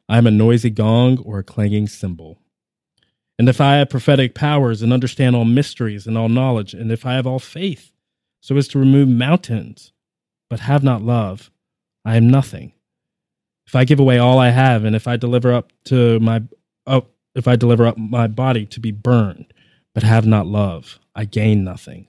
I 0.08 0.18
am 0.18 0.26
a 0.26 0.30
noisy 0.30 0.70
gong 0.70 1.18
or 1.18 1.38
a 1.38 1.44
clanging 1.44 1.88
cymbal. 1.88 2.38
And 3.38 3.48
if 3.48 3.60
I 3.60 3.76
have 3.76 3.90
prophetic 3.90 4.34
powers 4.34 4.82
and 4.82 4.92
understand 4.92 5.36
all 5.36 5.44
mysteries 5.44 6.06
and 6.06 6.16
all 6.16 6.28
knowledge, 6.28 6.74
and 6.74 6.92
if 6.92 7.04
I 7.04 7.14
have 7.14 7.26
all 7.26 7.38
faith 7.38 7.92
so 8.40 8.56
as 8.56 8.68
to 8.68 8.78
remove 8.78 9.08
mountains, 9.08 9.92
but 10.48 10.60
have 10.60 10.82
not 10.82 11.02
love, 11.02 11.50
I 12.04 12.16
am 12.16 12.30
nothing. 12.30 12.72
If 13.66 13.74
I 13.74 13.84
give 13.84 14.00
away 14.00 14.18
all 14.18 14.38
I 14.38 14.50
have, 14.50 14.84
and 14.84 14.96
if 14.96 15.06
I 15.06 15.16
deliver 15.16 15.52
up 15.52 15.72
to 15.84 16.18
my 16.20 16.42
oh, 16.86 17.06
if 17.34 17.48
I 17.48 17.56
deliver 17.56 17.86
up 17.86 17.96
my 17.96 18.26
body 18.26 18.66
to 18.66 18.80
be 18.80 18.90
burned, 18.90 19.52
but 19.94 20.02
have 20.02 20.26
not 20.26 20.46
love, 20.46 20.98
I 21.14 21.24
gain 21.24 21.64
nothing. 21.64 22.08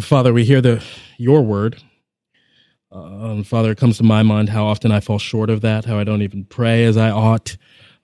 Father, 0.00 0.32
we 0.32 0.44
hear 0.44 0.60
the 0.60 0.84
your 1.18 1.42
word. 1.42 1.80
Uh, 2.90 3.42
Father, 3.44 3.70
it 3.70 3.78
comes 3.78 3.98
to 3.98 4.04
my 4.04 4.22
mind 4.22 4.48
how 4.48 4.66
often 4.66 4.90
I 4.90 5.00
fall 5.00 5.18
short 5.18 5.50
of 5.50 5.60
that, 5.60 5.84
how 5.84 5.98
I 5.98 6.04
don't 6.04 6.22
even 6.22 6.44
pray 6.44 6.84
as 6.84 6.96
I 6.96 7.10
ought, 7.10 7.56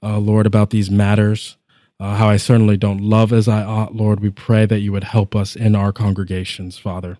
uh, 0.02 0.18
Lord, 0.18 0.46
about 0.46 0.70
these 0.70 0.90
matters, 0.90 1.56
uh, 1.98 2.14
how 2.14 2.28
I 2.28 2.36
certainly 2.36 2.76
don't 2.76 3.00
love 3.00 3.32
as 3.32 3.48
I 3.48 3.62
ought. 3.62 3.94
Lord, 3.94 4.20
we 4.20 4.30
pray 4.30 4.66
that 4.66 4.80
you 4.80 4.92
would 4.92 5.04
help 5.04 5.34
us 5.34 5.56
in 5.56 5.74
our 5.74 5.92
congregations, 5.92 6.78
Father. 6.78 7.18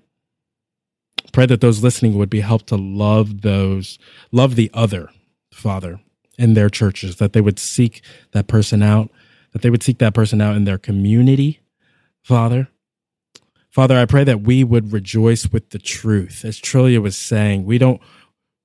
Pray 1.32 1.46
that 1.46 1.60
those 1.60 1.82
listening 1.82 2.16
would 2.16 2.30
be 2.30 2.40
helped 2.40 2.68
to 2.68 2.76
love 2.76 3.42
those, 3.42 3.98
love 4.32 4.54
the 4.56 4.70
other, 4.72 5.10
Father, 5.52 6.00
in 6.38 6.54
their 6.54 6.68
churches, 6.68 7.16
that 7.16 7.32
they 7.32 7.40
would 7.40 7.58
seek 7.58 8.02
that 8.32 8.48
person 8.48 8.82
out, 8.82 9.10
that 9.52 9.62
they 9.62 9.70
would 9.70 9.82
seek 9.82 9.98
that 9.98 10.14
person 10.14 10.40
out 10.40 10.56
in 10.56 10.64
their 10.64 10.78
community, 10.78 11.60
Father 12.22 12.68
Father, 13.70 13.96
I 13.96 14.04
pray 14.04 14.24
that 14.24 14.42
we 14.42 14.64
would 14.64 14.92
rejoice 14.92 15.48
with 15.52 15.70
the 15.70 15.78
truth. 15.78 16.44
As 16.44 16.60
Trillia 16.60 17.00
was 17.00 17.16
saying, 17.16 17.64
we 17.64 17.78
don't 17.78 18.00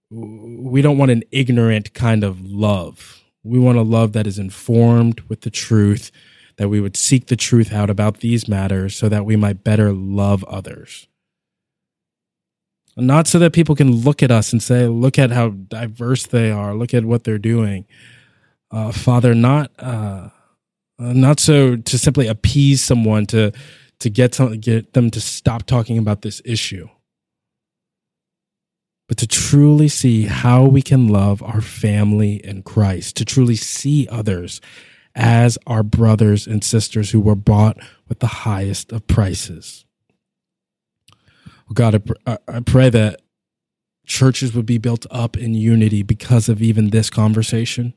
we 0.10 0.82
don't 0.82 0.98
want 0.98 1.12
an 1.12 1.24
ignorant 1.32 1.94
kind 1.94 2.24
of 2.24 2.42
love. 2.42 3.24
We 3.44 3.60
want 3.60 3.78
a 3.78 3.84
love 3.84 4.14
that 4.14 4.28
is 4.28 4.40
informed 4.40 5.22
with 5.22 5.42
the 5.42 5.50
truth, 5.50 6.12
that 6.58 6.70
we 6.70 6.80
would 6.80 6.98
seek 6.98 7.28
the 7.28 7.36
truth 7.36 7.72
out 7.72 7.90
about 7.90 8.20
these 8.20 8.48
matters 8.48 8.96
so 8.96 9.10
that 9.10 9.26
we 9.26 9.36
might 9.36 9.64
better 9.64 9.92
love 9.92 10.44
others. 10.46 11.08
Not 12.98 13.28
so 13.28 13.40
that 13.40 13.54
people 13.54 13.76
can 13.76 13.92
look 13.92 14.24
at 14.24 14.32
us 14.32 14.54
and 14.54 14.64
say, 14.64 14.88
look 14.88 15.20
at 15.20 15.32
how 15.32 15.50
diverse 15.50 16.26
they 16.26 16.50
are, 16.50 16.74
look 16.74 16.94
at 16.94 17.04
what 17.04 17.26
they're 17.26 17.38
doing. 17.38 17.86
Uh, 18.72 18.92
Father, 18.92 19.36
not 19.36 19.72
uh, 19.78 20.30
not 20.98 21.40
so 21.40 21.76
to 21.76 21.98
simply 21.98 22.28
appease 22.28 22.82
someone 22.82 23.26
to 23.28 23.52
to 24.00 24.10
get 24.10 24.36
some, 24.36 24.60
get 24.60 24.94
them 24.94 25.10
to 25.12 25.22
stop 25.22 25.64
talking 25.64 25.98
about 25.98 26.22
this 26.22 26.42
issue, 26.46 26.88
but 29.08 29.18
to 29.18 29.28
truly 29.28 29.88
see 29.88 30.24
how 30.24 30.66
we 30.66 30.82
can 30.82 31.08
love 31.08 31.42
our 31.44 31.62
family 31.62 32.36
in 32.46 32.64
Christ, 32.64 33.16
to 33.18 33.26
truly 33.26 33.56
see 33.56 34.08
others 34.10 34.62
as 35.16 35.58
our 35.66 35.84
brothers 35.84 36.46
and 36.46 36.64
sisters 36.64 37.12
who 37.12 37.20
were 37.20 37.36
bought 37.36 37.78
with 38.08 38.20
the 38.20 38.28
highest 38.28 38.92
of 38.92 39.08
prices. 39.08 39.86
God, 41.74 42.18
I, 42.28 42.38
I 42.48 42.60
pray 42.60 42.90
that 42.90 43.22
churches 44.06 44.54
would 44.54 44.66
be 44.66 44.78
built 44.78 45.06
up 45.10 45.36
in 45.36 45.54
unity 45.54 46.04
because 46.04 46.48
of 46.48 46.62
even 46.62 46.90
this 46.90 47.10
conversation 47.10 47.94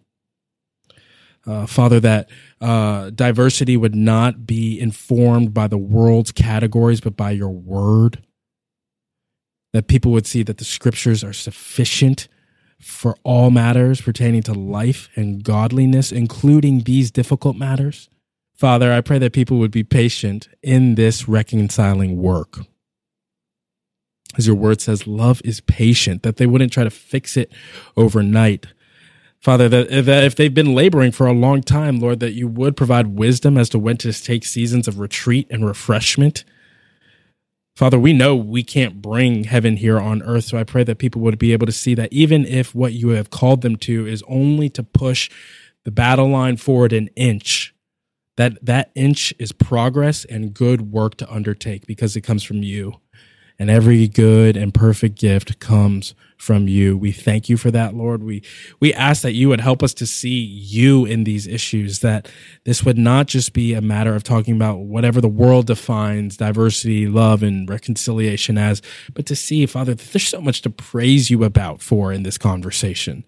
uh, 1.49 1.67
Father, 1.67 1.99
that 2.01 2.29
uh, 2.61 3.11
diversity 3.11 3.77
would 3.77 3.95
not 3.95 4.47
be 4.47 4.79
informed 4.79 5.55
by 5.55 5.67
the 5.67 5.79
world's 5.79 6.31
categories, 6.31 7.01
but 7.01 7.17
by 7.17 7.31
your 7.31 7.49
word. 7.51 8.23
That 9.73 9.89
people 9.89 10.13
would 10.13 10.27
see 10.27 10.43
that 10.43 10.59
the 10.59 10.65
scriptures 10.65 11.25
are 11.25 11.33
sufficient 11.33 12.29
for 12.81 13.17
all 13.25 13.51
matters 13.51 14.01
pertaining 14.01 14.43
to 14.43 14.53
life 14.53 15.09
and 15.17 15.43
godliness, 15.43 16.13
including 16.13 16.81
these 16.81 17.11
difficult 17.11 17.57
matters. 17.57 18.09
Father, 18.55 18.93
I 18.93 19.01
pray 19.01 19.19
that 19.19 19.33
people 19.33 19.59
would 19.59 19.71
be 19.71 19.85
patient 19.85 20.49
in 20.63 20.97
this 20.97 21.29
reconciling 21.29 22.21
work. 22.21 22.59
As 24.37 24.47
your 24.47 24.57
word 24.57 24.81
says, 24.81 25.07
love 25.07 25.41
is 25.45 25.61
patient, 25.63 26.23
that 26.25 26.37
they 26.37 26.47
wouldn't 26.47 26.73
try 26.73 26.85
to 26.85 26.91
fix 26.91 27.37
it 27.37 27.51
overnight, 27.97 28.67
Father, 29.41 29.69
that, 29.69 30.05
that 30.07 30.25
if 30.25 30.35
they've 30.35 30.53
been 30.53 30.75
laboring 30.75 31.13
for 31.13 31.27
a 31.27 31.33
long 31.33 31.63
time, 31.63 32.01
Lord, 32.01 32.21
that 32.21 32.33
you 32.33 32.49
would 32.49 32.77
provide 32.77 33.19
wisdom 33.19 33.57
as 33.57 33.69
to 33.71 33.79
when 33.79 33.97
to 33.99 34.13
take 34.13 34.45
seasons 34.45 34.89
of 34.89 34.99
retreat 34.99 35.47
and 35.51 35.65
refreshment. 35.65 36.45
Father, 37.77 37.99
we 37.99 38.13
know 38.13 38.35
we 38.35 38.65
can't 38.65 39.01
bring 39.01 39.45
heaven 39.45 39.77
here 39.77 40.01
on 40.01 40.23
earth, 40.23 40.47
so 40.47 40.59
I 40.59 40.65
pray 40.65 40.83
that 40.83 40.99
people 40.99 41.23
would 41.23 41.39
be 41.39 41.53
able 41.53 41.67
to 41.67 41.73
see 41.73 41.95
that 41.95 42.13
even 42.13 42.45
if 42.45 42.75
what 42.75 42.93
you 42.93 43.11
have 43.11 43.31
called 43.31 43.63
them 43.63 43.77
to 43.77 44.05
is 44.07 44.25
only 44.27 44.69
to 44.71 44.83
push 44.83 45.31
the 45.85 45.93
battle 45.93 46.29
line 46.29 46.57
forward 46.57 46.93
an 46.93 47.09
inch, 47.15 47.73
that 48.37 48.65
that 48.65 48.91
inch 48.97 49.33
is 49.39 49.53
progress 49.53 50.25
and 50.25 50.53
good 50.53 50.91
work 50.93 51.17
to 51.19 51.33
undertake 51.33 51.87
because 51.87 52.17
it 52.17 52.23
comes 52.23 52.43
from 52.43 52.65
you 52.65 53.01
and 53.59 53.71
every 53.71 54.09
good 54.09 54.57
and 54.57 54.73
perfect 54.73 55.19
gift 55.19 55.59
comes 55.59 56.15
from 56.39 56.69
you. 56.69 56.97
We 56.97 57.13
thank 57.13 57.49
you 57.49 57.57
for 57.57 57.71
that, 57.73 57.95
Lord. 57.95 58.23
We 58.23 58.43
we 58.81 58.95
ask 58.95 59.23
that 59.23 59.35
you 59.35 59.49
would 59.49 59.61
help 59.61 59.83
us 59.83 59.93
to 59.95 60.07
see 60.07 60.39
you 60.39 61.05
in 61.05 61.25
these 61.25 61.47
issues 61.47 61.99
that 62.01 62.31
this 62.65 62.85
would 62.85 62.97
not 62.99 63.27
just 63.27 63.53
be 63.53 63.75
a 63.75 63.81
matter 63.81 64.15
of 64.15 64.23
talking 64.23 64.55
about 64.55 64.79
whatever 64.79 65.21
the 65.21 65.29
world 65.29 65.67
defines 65.67 66.37
diversity, 66.37 67.07
love 67.07 67.43
and 67.43 67.69
reconciliation 67.69 68.57
as, 68.57 68.81
but 69.15 69.27
to 69.27 69.37
see, 69.37 69.67
Father, 69.67 69.95
that 69.95 70.13
there's 70.13 70.29
so 70.29 70.41
much 70.41 70.63
to 70.63 70.71
praise 70.71 71.31
you 71.31 71.45
about 71.45 71.83
for 71.83 72.13
in 72.13 72.23
this 72.23 72.39
conversation. 72.39 73.25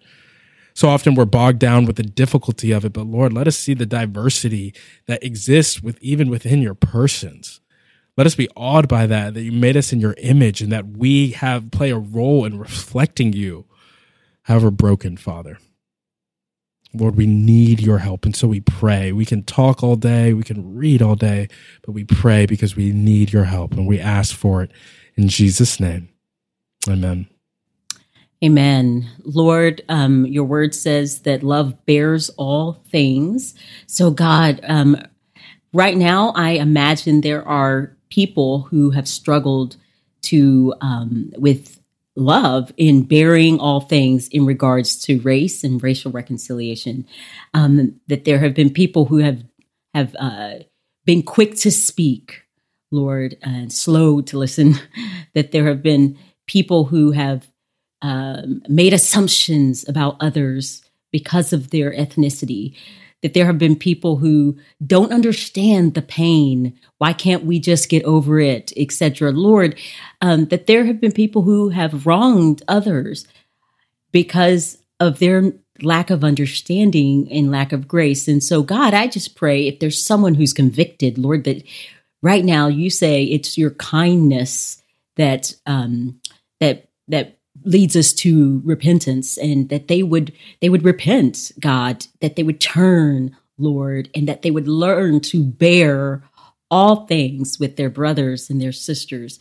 So 0.73 0.89
often 0.89 1.15
we're 1.15 1.25
bogged 1.25 1.59
down 1.59 1.85
with 1.85 1.97
the 1.97 2.03
difficulty 2.03 2.71
of 2.71 2.85
it, 2.85 2.93
but 2.93 3.05
Lord, 3.05 3.33
let 3.33 3.47
us 3.47 3.57
see 3.57 3.73
the 3.73 3.85
diversity 3.85 4.73
that 5.07 5.23
exists 5.23 5.83
with 5.83 6.01
even 6.01 6.29
within 6.29 6.61
your 6.61 6.75
persons 6.75 7.60
let 8.17 8.27
us 8.27 8.35
be 8.35 8.49
awed 8.55 8.87
by 8.87 9.07
that, 9.07 9.33
that 9.33 9.41
you 9.41 9.51
made 9.51 9.77
us 9.77 9.93
in 9.93 9.99
your 9.99 10.15
image 10.17 10.61
and 10.61 10.71
that 10.71 10.97
we 10.97 11.31
have 11.31 11.71
play 11.71 11.91
a 11.91 11.97
role 11.97 12.45
in 12.45 12.59
reflecting 12.59 13.33
you, 13.33 13.65
however 14.43 14.71
broken, 14.71 15.17
Father. 15.17 15.57
Lord, 16.93 17.15
we 17.15 17.25
need 17.25 17.79
your 17.79 17.99
help. 17.99 18.25
And 18.25 18.35
so 18.35 18.49
we 18.49 18.59
pray. 18.59 19.13
We 19.13 19.25
can 19.25 19.43
talk 19.43 19.81
all 19.81 19.95
day, 19.95 20.33
we 20.33 20.43
can 20.43 20.75
read 20.75 21.01
all 21.01 21.15
day, 21.15 21.47
but 21.83 21.93
we 21.93 22.03
pray 22.03 22.45
because 22.45 22.75
we 22.75 22.91
need 22.91 23.31
your 23.31 23.45
help 23.45 23.73
and 23.73 23.87
we 23.87 23.99
ask 23.99 24.35
for 24.35 24.61
it 24.61 24.71
in 25.15 25.29
Jesus' 25.29 25.79
name. 25.79 26.09
Amen. 26.89 27.27
Amen. 28.43 29.07
Lord, 29.23 29.83
um, 29.87 30.25
your 30.25 30.43
word 30.43 30.73
says 30.73 31.21
that 31.21 31.43
love 31.43 31.85
bears 31.85 32.29
all 32.37 32.81
things. 32.89 33.53
So, 33.85 34.09
God, 34.09 34.59
um, 34.63 34.97
right 35.73 35.95
now, 35.95 36.29
I 36.35 36.51
imagine 36.51 37.21
there 37.21 37.47
are 37.47 37.95
people 38.11 38.63
who 38.63 38.91
have 38.91 39.07
struggled 39.07 39.77
to 40.21 40.75
um, 40.81 41.33
with 41.37 41.79
love 42.15 42.71
in 42.77 43.03
bearing 43.03 43.59
all 43.59 43.81
things 43.81 44.27
in 44.27 44.45
regards 44.45 45.01
to 45.03 45.19
race 45.21 45.63
and 45.63 45.81
racial 45.81 46.11
reconciliation. 46.11 47.07
Um, 47.53 47.99
that 48.07 48.25
there 48.25 48.39
have 48.39 48.53
been 48.53 48.71
people 48.71 49.05
who 49.05 49.17
have 49.17 49.43
have 49.93 50.15
uh, 50.19 50.59
been 51.05 51.23
quick 51.23 51.55
to 51.55 51.71
speak, 51.71 52.43
Lord, 52.91 53.37
and 53.41 53.73
slow 53.73 54.21
to 54.21 54.37
listen. 54.37 54.75
that 55.33 55.51
there 55.51 55.65
have 55.65 55.81
been 55.81 56.17
people 56.47 56.85
who 56.85 57.11
have 57.11 57.49
um, 58.01 58.61
made 58.67 58.93
assumptions 58.93 59.87
about 59.87 60.17
others 60.19 60.83
because 61.11 61.53
of 61.53 61.71
their 61.71 61.91
ethnicity 61.91 62.75
that 63.21 63.33
there 63.33 63.45
have 63.45 63.57
been 63.57 63.75
people 63.75 64.17
who 64.17 64.57
don't 64.85 65.13
understand 65.13 65.93
the 65.93 66.01
pain. 66.01 66.77
Why 66.97 67.13
can't 67.13 67.45
we 67.45 67.59
just 67.59 67.89
get 67.89 68.03
over 68.03 68.39
it, 68.39 68.73
etc. 68.75 69.31
Lord, 69.31 69.79
um, 70.21 70.45
that 70.45 70.67
there 70.67 70.85
have 70.85 70.99
been 70.99 71.11
people 71.11 71.43
who 71.43 71.69
have 71.69 72.05
wronged 72.05 72.63
others 72.67 73.27
because 74.11 74.77
of 74.99 75.19
their 75.19 75.53
lack 75.81 76.09
of 76.09 76.23
understanding 76.23 77.31
and 77.31 77.51
lack 77.51 77.71
of 77.71 77.87
grace. 77.87 78.27
And 78.27 78.43
so, 78.43 78.61
God, 78.61 78.93
I 78.93 79.07
just 79.07 79.35
pray 79.35 79.67
if 79.67 79.79
there's 79.79 80.03
someone 80.03 80.35
who's 80.35 80.53
convicted, 80.53 81.17
Lord, 81.17 81.43
that 81.45 81.63
right 82.21 82.45
now 82.45 82.67
you 82.67 82.89
say 82.89 83.23
it's 83.23 83.57
your 83.57 83.71
kindness 83.71 84.81
that 85.15 85.55
um, 85.65 86.19
that 86.59 86.89
that 87.07 87.37
leads 87.65 87.95
us 87.95 88.13
to 88.13 88.61
repentance 88.65 89.37
and 89.37 89.69
that 89.69 89.87
they 89.89 90.03
would 90.03 90.33
they 90.61 90.69
would 90.69 90.85
repent 90.85 91.51
god 91.59 92.05
that 92.21 92.35
they 92.35 92.43
would 92.43 92.61
turn 92.61 93.35
lord 93.59 94.09
and 94.15 94.27
that 94.27 94.43
they 94.43 94.51
would 94.51 94.67
learn 94.67 95.19
to 95.21 95.43
bear 95.43 96.23
all 96.71 97.07
things 97.07 97.59
with 97.59 97.77
their 97.77 97.89
brothers 97.89 98.49
and 98.49 98.61
their 98.61 98.73
sisters 98.73 99.39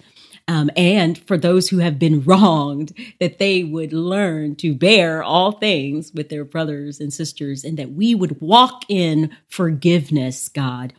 Um, 0.49 0.71
and 0.77 1.19
for 1.19 1.39
those 1.39 1.69
who 1.71 1.79
have 1.79 1.99
been 1.99 2.23
wronged, 2.27 2.93
that 3.21 3.39
they 3.39 3.65
would 3.65 3.93
learn 3.93 4.57
to 4.57 4.75
bear 4.75 5.23
all 5.23 5.53
things 5.53 6.13
with 6.15 6.29
their 6.29 6.45
brothers 6.45 7.01
and 7.01 7.13
sisters, 7.13 7.65
and 7.65 7.79
that 7.79 7.93
we 7.93 8.15
would 8.15 8.41
walk 8.41 8.85
in 8.89 9.31
forgiveness, 9.49 10.49
God. 10.49 10.93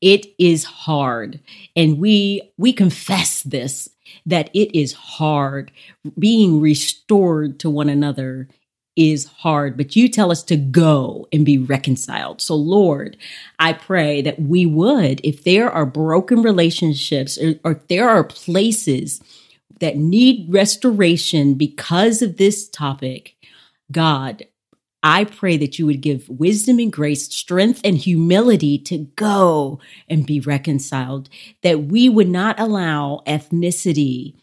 It 0.00 0.26
is 0.38 0.64
hard, 0.64 1.40
and 1.76 1.98
we 1.98 2.42
we 2.58 2.72
confess 2.72 3.42
this 3.42 3.88
that 4.26 4.50
it 4.54 4.78
is 4.78 4.92
hard 4.92 5.70
being 6.18 6.60
restored 6.60 7.58
to 7.60 7.70
one 7.70 7.88
another 7.88 8.48
is 8.98 9.26
hard, 9.26 9.76
but 9.76 9.94
you 9.94 10.08
tell 10.08 10.32
us 10.32 10.42
to 10.42 10.56
go 10.56 11.28
and 11.32 11.46
be 11.46 11.56
reconciled. 11.56 12.40
So, 12.40 12.56
Lord, 12.56 13.16
I 13.60 13.72
pray 13.72 14.22
that 14.22 14.40
we 14.40 14.66
would, 14.66 15.20
if 15.22 15.44
there 15.44 15.70
are 15.70 15.86
broken 15.86 16.42
relationships 16.42 17.38
or, 17.38 17.54
or 17.64 17.72
if 17.72 17.86
there 17.86 18.08
are 18.08 18.24
places 18.24 19.22
that 19.78 19.96
need 19.96 20.52
restoration 20.52 21.54
because 21.54 22.22
of 22.22 22.38
this 22.38 22.68
topic, 22.68 23.36
God, 23.92 24.44
I 25.02 25.24
pray 25.24 25.56
that 25.58 25.78
you 25.78 25.86
would 25.86 26.00
give 26.00 26.28
wisdom 26.28 26.78
and 26.78 26.92
grace, 26.92 27.24
strength 27.24 27.80
and 27.84 27.96
humility 27.96 28.78
to 28.80 28.98
go 29.16 29.80
and 30.08 30.26
be 30.26 30.40
reconciled, 30.40 31.28
that 31.62 31.84
we 31.84 32.08
would 32.08 32.28
not 32.28 32.58
allow 32.58 33.22
ethnicity 33.26 34.34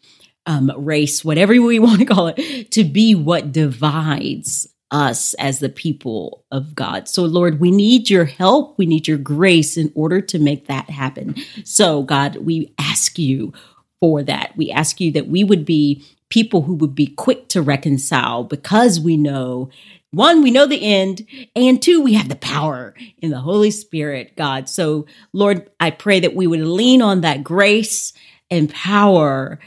um, 0.45 0.71
race, 0.77 1.25
whatever 1.25 1.53
we 1.53 1.79
want 1.79 1.99
to 1.99 2.05
call 2.05 2.27
it, 2.35 2.71
to 2.71 2.83
be 2.83 3.15
what 3.15 3.51
divides 3.51 4.67
us 4.91 5.33
as 5.35 5.59
the 5.59 5.69
people 5.69 6.45
of 6.51 6.75
God. 6.75 7.09
So, 7.09 7.23
Lord, 7.23 7.59
we 7.59 7.71
need 7.71 8.09
your 8.09 8.25
help. 8.25 8.77
We 8.77 8.85
need 8.85 9.07
your 9.07 9.17
grace 9.17 9.77
in 9.77 9.91
order 9.95 10.21
to 10.21 10.39
make 10.39 10.67
that 10.67 10.89
happen. 10.89 11.35
So, 11.63 12.03
God, 12.03 12.37
we 12.37 12.73
ask 12.77 13.19
you 13.19 13.51
for 13.99 14.23
that. 14.23 14.55
We 14.55 14.71
ask 14.71 15.01
you 15.01 15.11
that 15.13 15.27
we 15.27 15.43
would 15.43 15.65
be 15.65 16.05
people 16.29 16.63
who 16.63 16.75
would 16.75 16.95
be 16.95 17.07
quick 17.07 17.47
to 17.49 17.61
reconcile 17.61 18.43
because 18.43 18.99
we 18.99 19.17
know 19.17 19.69
one, 20.11 20.41
we 20.41 20.51
know 20.51 20.65
the 20.65 20.81
end, 20.81 21.27
and 21.57 21.81
two, 21.81 22.01
we 22.01 22.13
have 22.13 22.29
the 22.29 22.37
power 22.37 22.95
in 23.17 23.31
the 23.31 23.39
Holy 23.41 23.69
Spirit, 23.69 24.37
God. 24.37 24.69
So, 24.69 25.07
Lord, 25.33 25.69
I 25.81 25.91
pray 25.91 26.21
that 26.21 26.33
we 26.33 26.47
would 26.47 26.61
lean 26.61 27.01
on 27.01 27.19
that 27.21 27.43
grace 27.43 28.13
and 28.49 28.69
power 28.69 29.59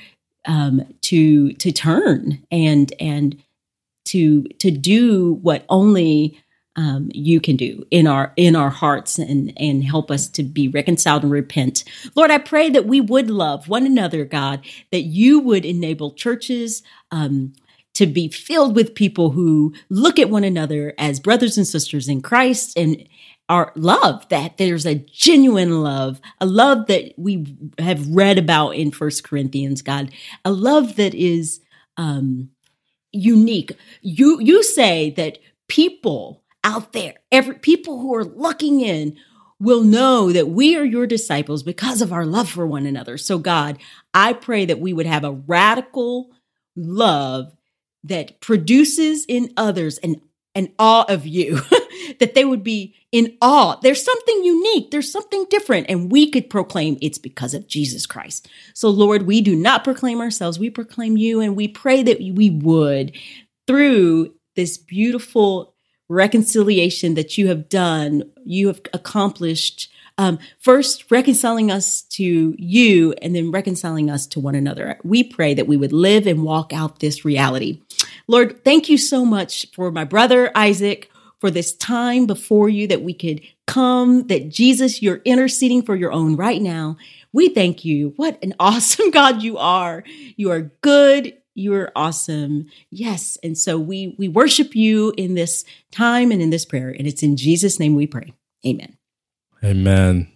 um, 0.46 0.86
to 1.02 1.52
to 1.52 1.70
turn 1.70 2.42
and 2.50 2.90
and 2.98 3.42
to 4.06 4.44
to 4.58 4.70
do 4.70 5.34
what 5.42 5.66
only 5.68 6.40
um, 6.78 7.10
you 7.12 7.40
can 7.40 7.56
do 7.56 7.84
in 7.90 8.06
our 8.06 8.32
in 8.36 8.54
our 8.54 8.70
hearts 8.70 9.18
and 9.18 9.52
and 9.58 9.82
help 9.82 10.12
us 10.12 10.28
to 10.28 10.44
be 10.44 10.68
reconciled 10.68 11.24
and 11.24 11.32
repent. 11.32 11.82
Lord, 12.14 12.30
I 12.30 12.38
pray 12.38 12.70
that 12.70 12.86
we 12.86 13.00
would 13.00 13.28
love 13.28 13.68
one 13.68 13.84
another, 13.84 14.24
God, 14.24 14.64
that 14.92 15.02
you 15.02 15.40
would 15.40 15.66
enable 15.66 16.12
churches. 16.12 16.82
Um, 17.10 17.52
to 17.94 18.06
be 18.06 18.28
filled 18.28 18.76
with 18.76 18.94
people 18.94 19.30
who 19.30 19.74
look 19.88 20.20
at 20.20 20.30
one 20.30 20.44
another 20.44 20.94
as 20.98 21.18
brothers 21.18 21.56
and 21.56 21.66
sisters 21.66 22.06
in 22.06 22.22
Christ 22.22 22.78
and 22.78 23.08
our 23.48 23.72
love 23.74 24.28
that 24.28 24.56
there's 24.56 24.86
a 24.86 24.94
genuine 24.94 25.82
love 25.82 26.20
a 26.40 26.46
love 26.46 26.86
that 26.86 27.12
we 27.16 27.56
have 27.80 28.06
read 28.08 28.38
about 28.38 28.70
in 28.72 28.92
first 28.92 29.24
corinthians 29.24 29.80
god 29.80 30.12
a 30.44 30.52
love 30.52 30.96
that 30.96 31.14
is 31.14 31.60
um 31.96 32.50
unique 33.10 33.72
you 34.02 34.38
you 34.40 34.62
say 34.62 35.10
that 35.10 35.38
people 35.66 36.42
out 36.68 36.92
there 36.92 37.14
every 37.32 37.54
people 37.54 37.98
who 38.00 38.14
are 38.14 38.24
looking 38.24 38.80
in 38.80 39.16
will 39.58 39.82
know 39.82 40.30
that 40.30 40.48
we 40.48 40.76
are 40.76 40.84
your 40.84 41.06
disciples 41.06 41.62
because 41.62 42.02
of 42.02 42.12
our 42.12 42.26
love 42.26 42.48
for 42.48 42.66
one 42.66 42.84
another 42.84 43.16
so 43.16 43.38
god 43.38 43.78
i 44.12 44.32
pray 44.32 44.64
that 44.64 44.80
we 44.80 44.92
would 44.92 45.06
have 45.06 45.24
a 45.24 45.32
radical 45.32 46.30
love 46.76 47.52
that 48.04 48.40
produces 48.40 49.24
in 49.26 49.52
others 49.56 49.98
an 49.98 50.20
an 50.54 50.72
awe 50.78 51.04
of 51.08 51.26
you 51.26 51.60
that 52.18 52.34
they 52.34 52.44
would 52.44 52.64
be 52.64 52.94
in 53.12 53.36
awe. 53.40 53.76
There's 53.80 54.04
something 54.04 54.44
unique, 54.44 54.90
there's 54.90 55.10
something 55.10 55.46
different, 55.48 55.86
and 55.88 56.10
we 56.10 56.30
could 56.30 56.50
proclaim 56.50 56.98
it's 57.00 57.18
because 57.18 57.54
of 57.54 57.68
Jesus 57.68 58.06
Christ. 58.06 58.48
So, 58.74 58.88
Lord, 58.90 59.22
we 59.22 59.40
do 59.40 59.54
not 59.54 59.84
proclaim 59.84 60.20
ourselves, 60.20 60.58
we 60.58 60.70
proclaim 60.70 61.16
you, 61.16 61.40
and 61.40 61.56
we 61.56 61.68
pray 61.68 62.02
that 62.02 62.18
we 62.18 62.50
would 62.50 63.16
through 63.66 64.34
this 64.56 64.76
beautiful 64.76 65.74
reconciliation 66.08 67.14
that 67.14 67.38
you 67.38 67.48
have 67.48 67.68
done, 67.68 68.24
you 68.44 68.68
have 68.68 68.80
accomplished. 68.92 69.90
Um, 70.16 70.38
first, 70.58 71.10
reconciling 71.10 71.70
us 71.70 72.02
to 72.02 72.54
you 72.58 73.12
and 73.22 73.36
then 73.36 73.52
reconciling 73.52 74.10
us 74.10 74.26
to 74.28 74.40
one 74.40 74.56
another. 74.56 74.98
We 75.04 75.22
pray 75.22 75.54
that 75.54 75.68
we 75.68 75.76
would 75.76 75.92
live 75.92 76.26
and 76.26 76.42
walk 76.42 76.72
out 76.72 76.98
this 76.98 77.24
reality. 77.24 77.82
Lord, 78.26 78.64
thank 78.64 78.88
you 78.88 78.98
so 78.98 79.24
much 79.24 79.70
for 79.72 79.92
my 79.92 80.04
brother 80.04 80.50
Isaac, 80.56 81.10
for 81.40 81.50
this 81.50 81.72
time 81.72 82.26
before 82.26 82.68
you 82.68 82.88
that 82.88 83.02
we 83.02 83.14
could 83.14 83.40
come, 83.66 84.26
that 84.26 84.48
Jesus, 84.48 85.00
you're 85.00 85.22
interceding 85.24 85.82
for 85.82 85.94
your 85.94 86.12
own 86.12 86.34
right 86.36 86.60
now. 86.60 86.96
We 87.32 87.48
thank 87.48 87.84
you. 87.84 88.12
What 88.16 88.42
an 88.42 88.54
awesome 88.60 89.10
God 89.10 89.42
you 89.42 89.58
are. 89.58 90.02
You 90.36 90.50
are 90.50 90.72
good. 90.80 91.37
You 91.58 91.74
are 91.74 91.92
awesome. 91.96 92.66
Yes. 92.90 93.36
And 93.42 93.58
so 93.58 93.78
we, 93.78 94.14
we 94.18 94.28
worship 94.28 94.74
you 94.74 95.12
in 95.16 95.34
this 95.34 95.64
time 95.90 96.30
and 96.30 96.40
in 96.40 96.50
this 96.50 96.64
prayer. 96.64 96.90
And 96.90 97.06
it's 97.06 97.22
in 97.22 97.36
Jesus' 97.36 97.80
name 97.80 97.94
we 97.94 98.06
pray. 98.06 98.32
Amen. 98.66 98.96
Amen. 99.62 100.30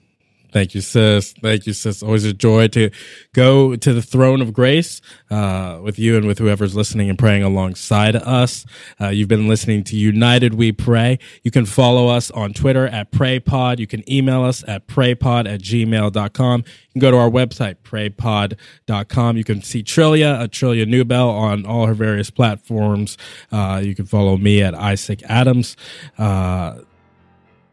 Thank 0.52 0.74
you, 0.74 0.82
sis. 0.82 1.32
Thank 1.32 1.66
you, 1.66 1.72
sis. 1.72 2.02
Always 2.02 2.24
a 2.24 2.34
joy 2.34 2.68
to 2.68 2.90
go 3.32 3.74
to 3.74 3.92
the 3.94 4.02
throne 4.02 4.42
of 4.42 4.52
grace 4.52 5.00
uh, 5.30 5.80
with 5.82 5.98
you 5.98 6.16
and 6.16 6.26
with 6.26 6.38
whoever's 6.38 6.76
listening 6.76 7.08
and 7.08 7.18
praying 7.18 7.42
alongside 7.42 8.16
us. 8.16 8.66
Uh, 9.00 9.08
you've 9.08 9.28
been 9.28 9.48
listening 9.48 9.82
to 9.84 9.96
United 9.96 10.54
We 10.54 10.70
Pray. 10.70 11.18
You 11.42 11.50
can 11.50 11.64
follow 11.64 12.08
us 12.08 12.30
on 12.32 12.52
Twitter 12.52 12.86
at 12.86 13.10
PrayPod. 13.10 13.78
You 13.78 13.86
can 13.86 14.08
email 14.10 14.42
us 14.42 14.62
at 14.68 14.86
praypod 14.86 15.50
at 15.52 15.60
gmail.com. 15.60 16.60
You 16.60 16.92
can 16.92 17.00
go 17.00 17.10
to 17.10 17.16
our 17.16 17.30
website, 17.30 17.76
praypod.com. 17.82 19.36
You 19.38 19.44
can 19.44 19.62
see 19.62 19.82
Trillia, 19.82 20.42
a 20.44 20.48
Trillia 20.48 20.84
Newbell 20.84 21.30
on 21.30 21.64
all 21.64 21.86
her 21.86 21.94
various 21.94 22.28
platforms. 22.28 23.16
Uh, 23.50 23.80
you 23.82 23.94
can 23.94 24.04
follow 24.04 24.36
me 24.36 24.62
at 24.62 24.74
Isaac 24.74 25.22
Adams. 25.24 25.76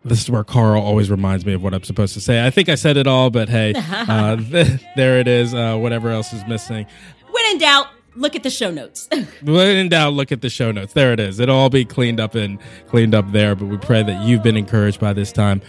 This 0.06 0.22
is 0.22 0.30
where 0.30 0.44
Carl 0.44 0.82
always 0.82 1.12
reminds 1.12 1.46
me 1.46 1.54
of 1.54 1.62
what 1.62 1.74
I'm 1.74 1.84
supposed 1.84 2.14
to 2.14 2.22
say. 2.22 2.46
I 2.46 2.50
think 2.50 2.70
I 2.70 2.76
said 2.76 2.96
it 2.98 3.06
all, 3.08 3.30
but 3.30 3.50
hey, 3.50 3.74
uh, 3.78 4.38
th- 4.38 4.82
there 4.96 5.20
it 5.20 5.28
is. 5.28 5.54
Uh, 5.54 5.78
whatever 5.78 6.10
else 6.10 6.32
is 6.34 6.46
missing. 6.48 6.86
When 7.30 7.46
in 7.52 7.58
doubt, 7.58 7.88
look 8.16 8.36
at 8.36 8.44
the 8.44 8.50
show 8.50 8.72
notes. 8.72 9.10
when 9.44 9.76
in 9.76 9.90
doubt, 9.90 10.14
look 10.14 10.32
at 10.32 10.42
the 10.42 10.50
show 10.50 10.72
notes. 10.72 10.94
There 10.94 11.12
it 11.12 11.20
is. 11.20 11.40
It'll 11.40 11.56
all 11.56 11.70
be 11.70 11.86
cleaned 11.86 12.20
up 12.20 12.36
and 12.36 12.60
cleaned 12.88 13.14
up 13.14 13.32
there. 13.32 13.56
But 13.56 13.66
we 13.66 13.78
pray 13.78 14.04
that 14.04 14.24
you've 14.26 14.44
been 14.44 14.58
encouraged 14.58 15.00
by 15.00 15.14
this 15.14 15.32
time. 15.32 15.62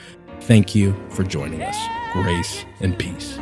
Thank 0.43 0.75
you 0.75 0.95
for 1.11 1.23
joining 1.23 1.63
us. 1.63 1.77
Grace 2.13 2.65
and 2.81 2.99
peace. 2.99 3.37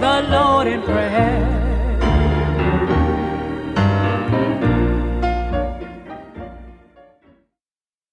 The 0.00 0.26
Lord 0.30 0.66
in 0.66 0.82
prayer. 0.82 1.69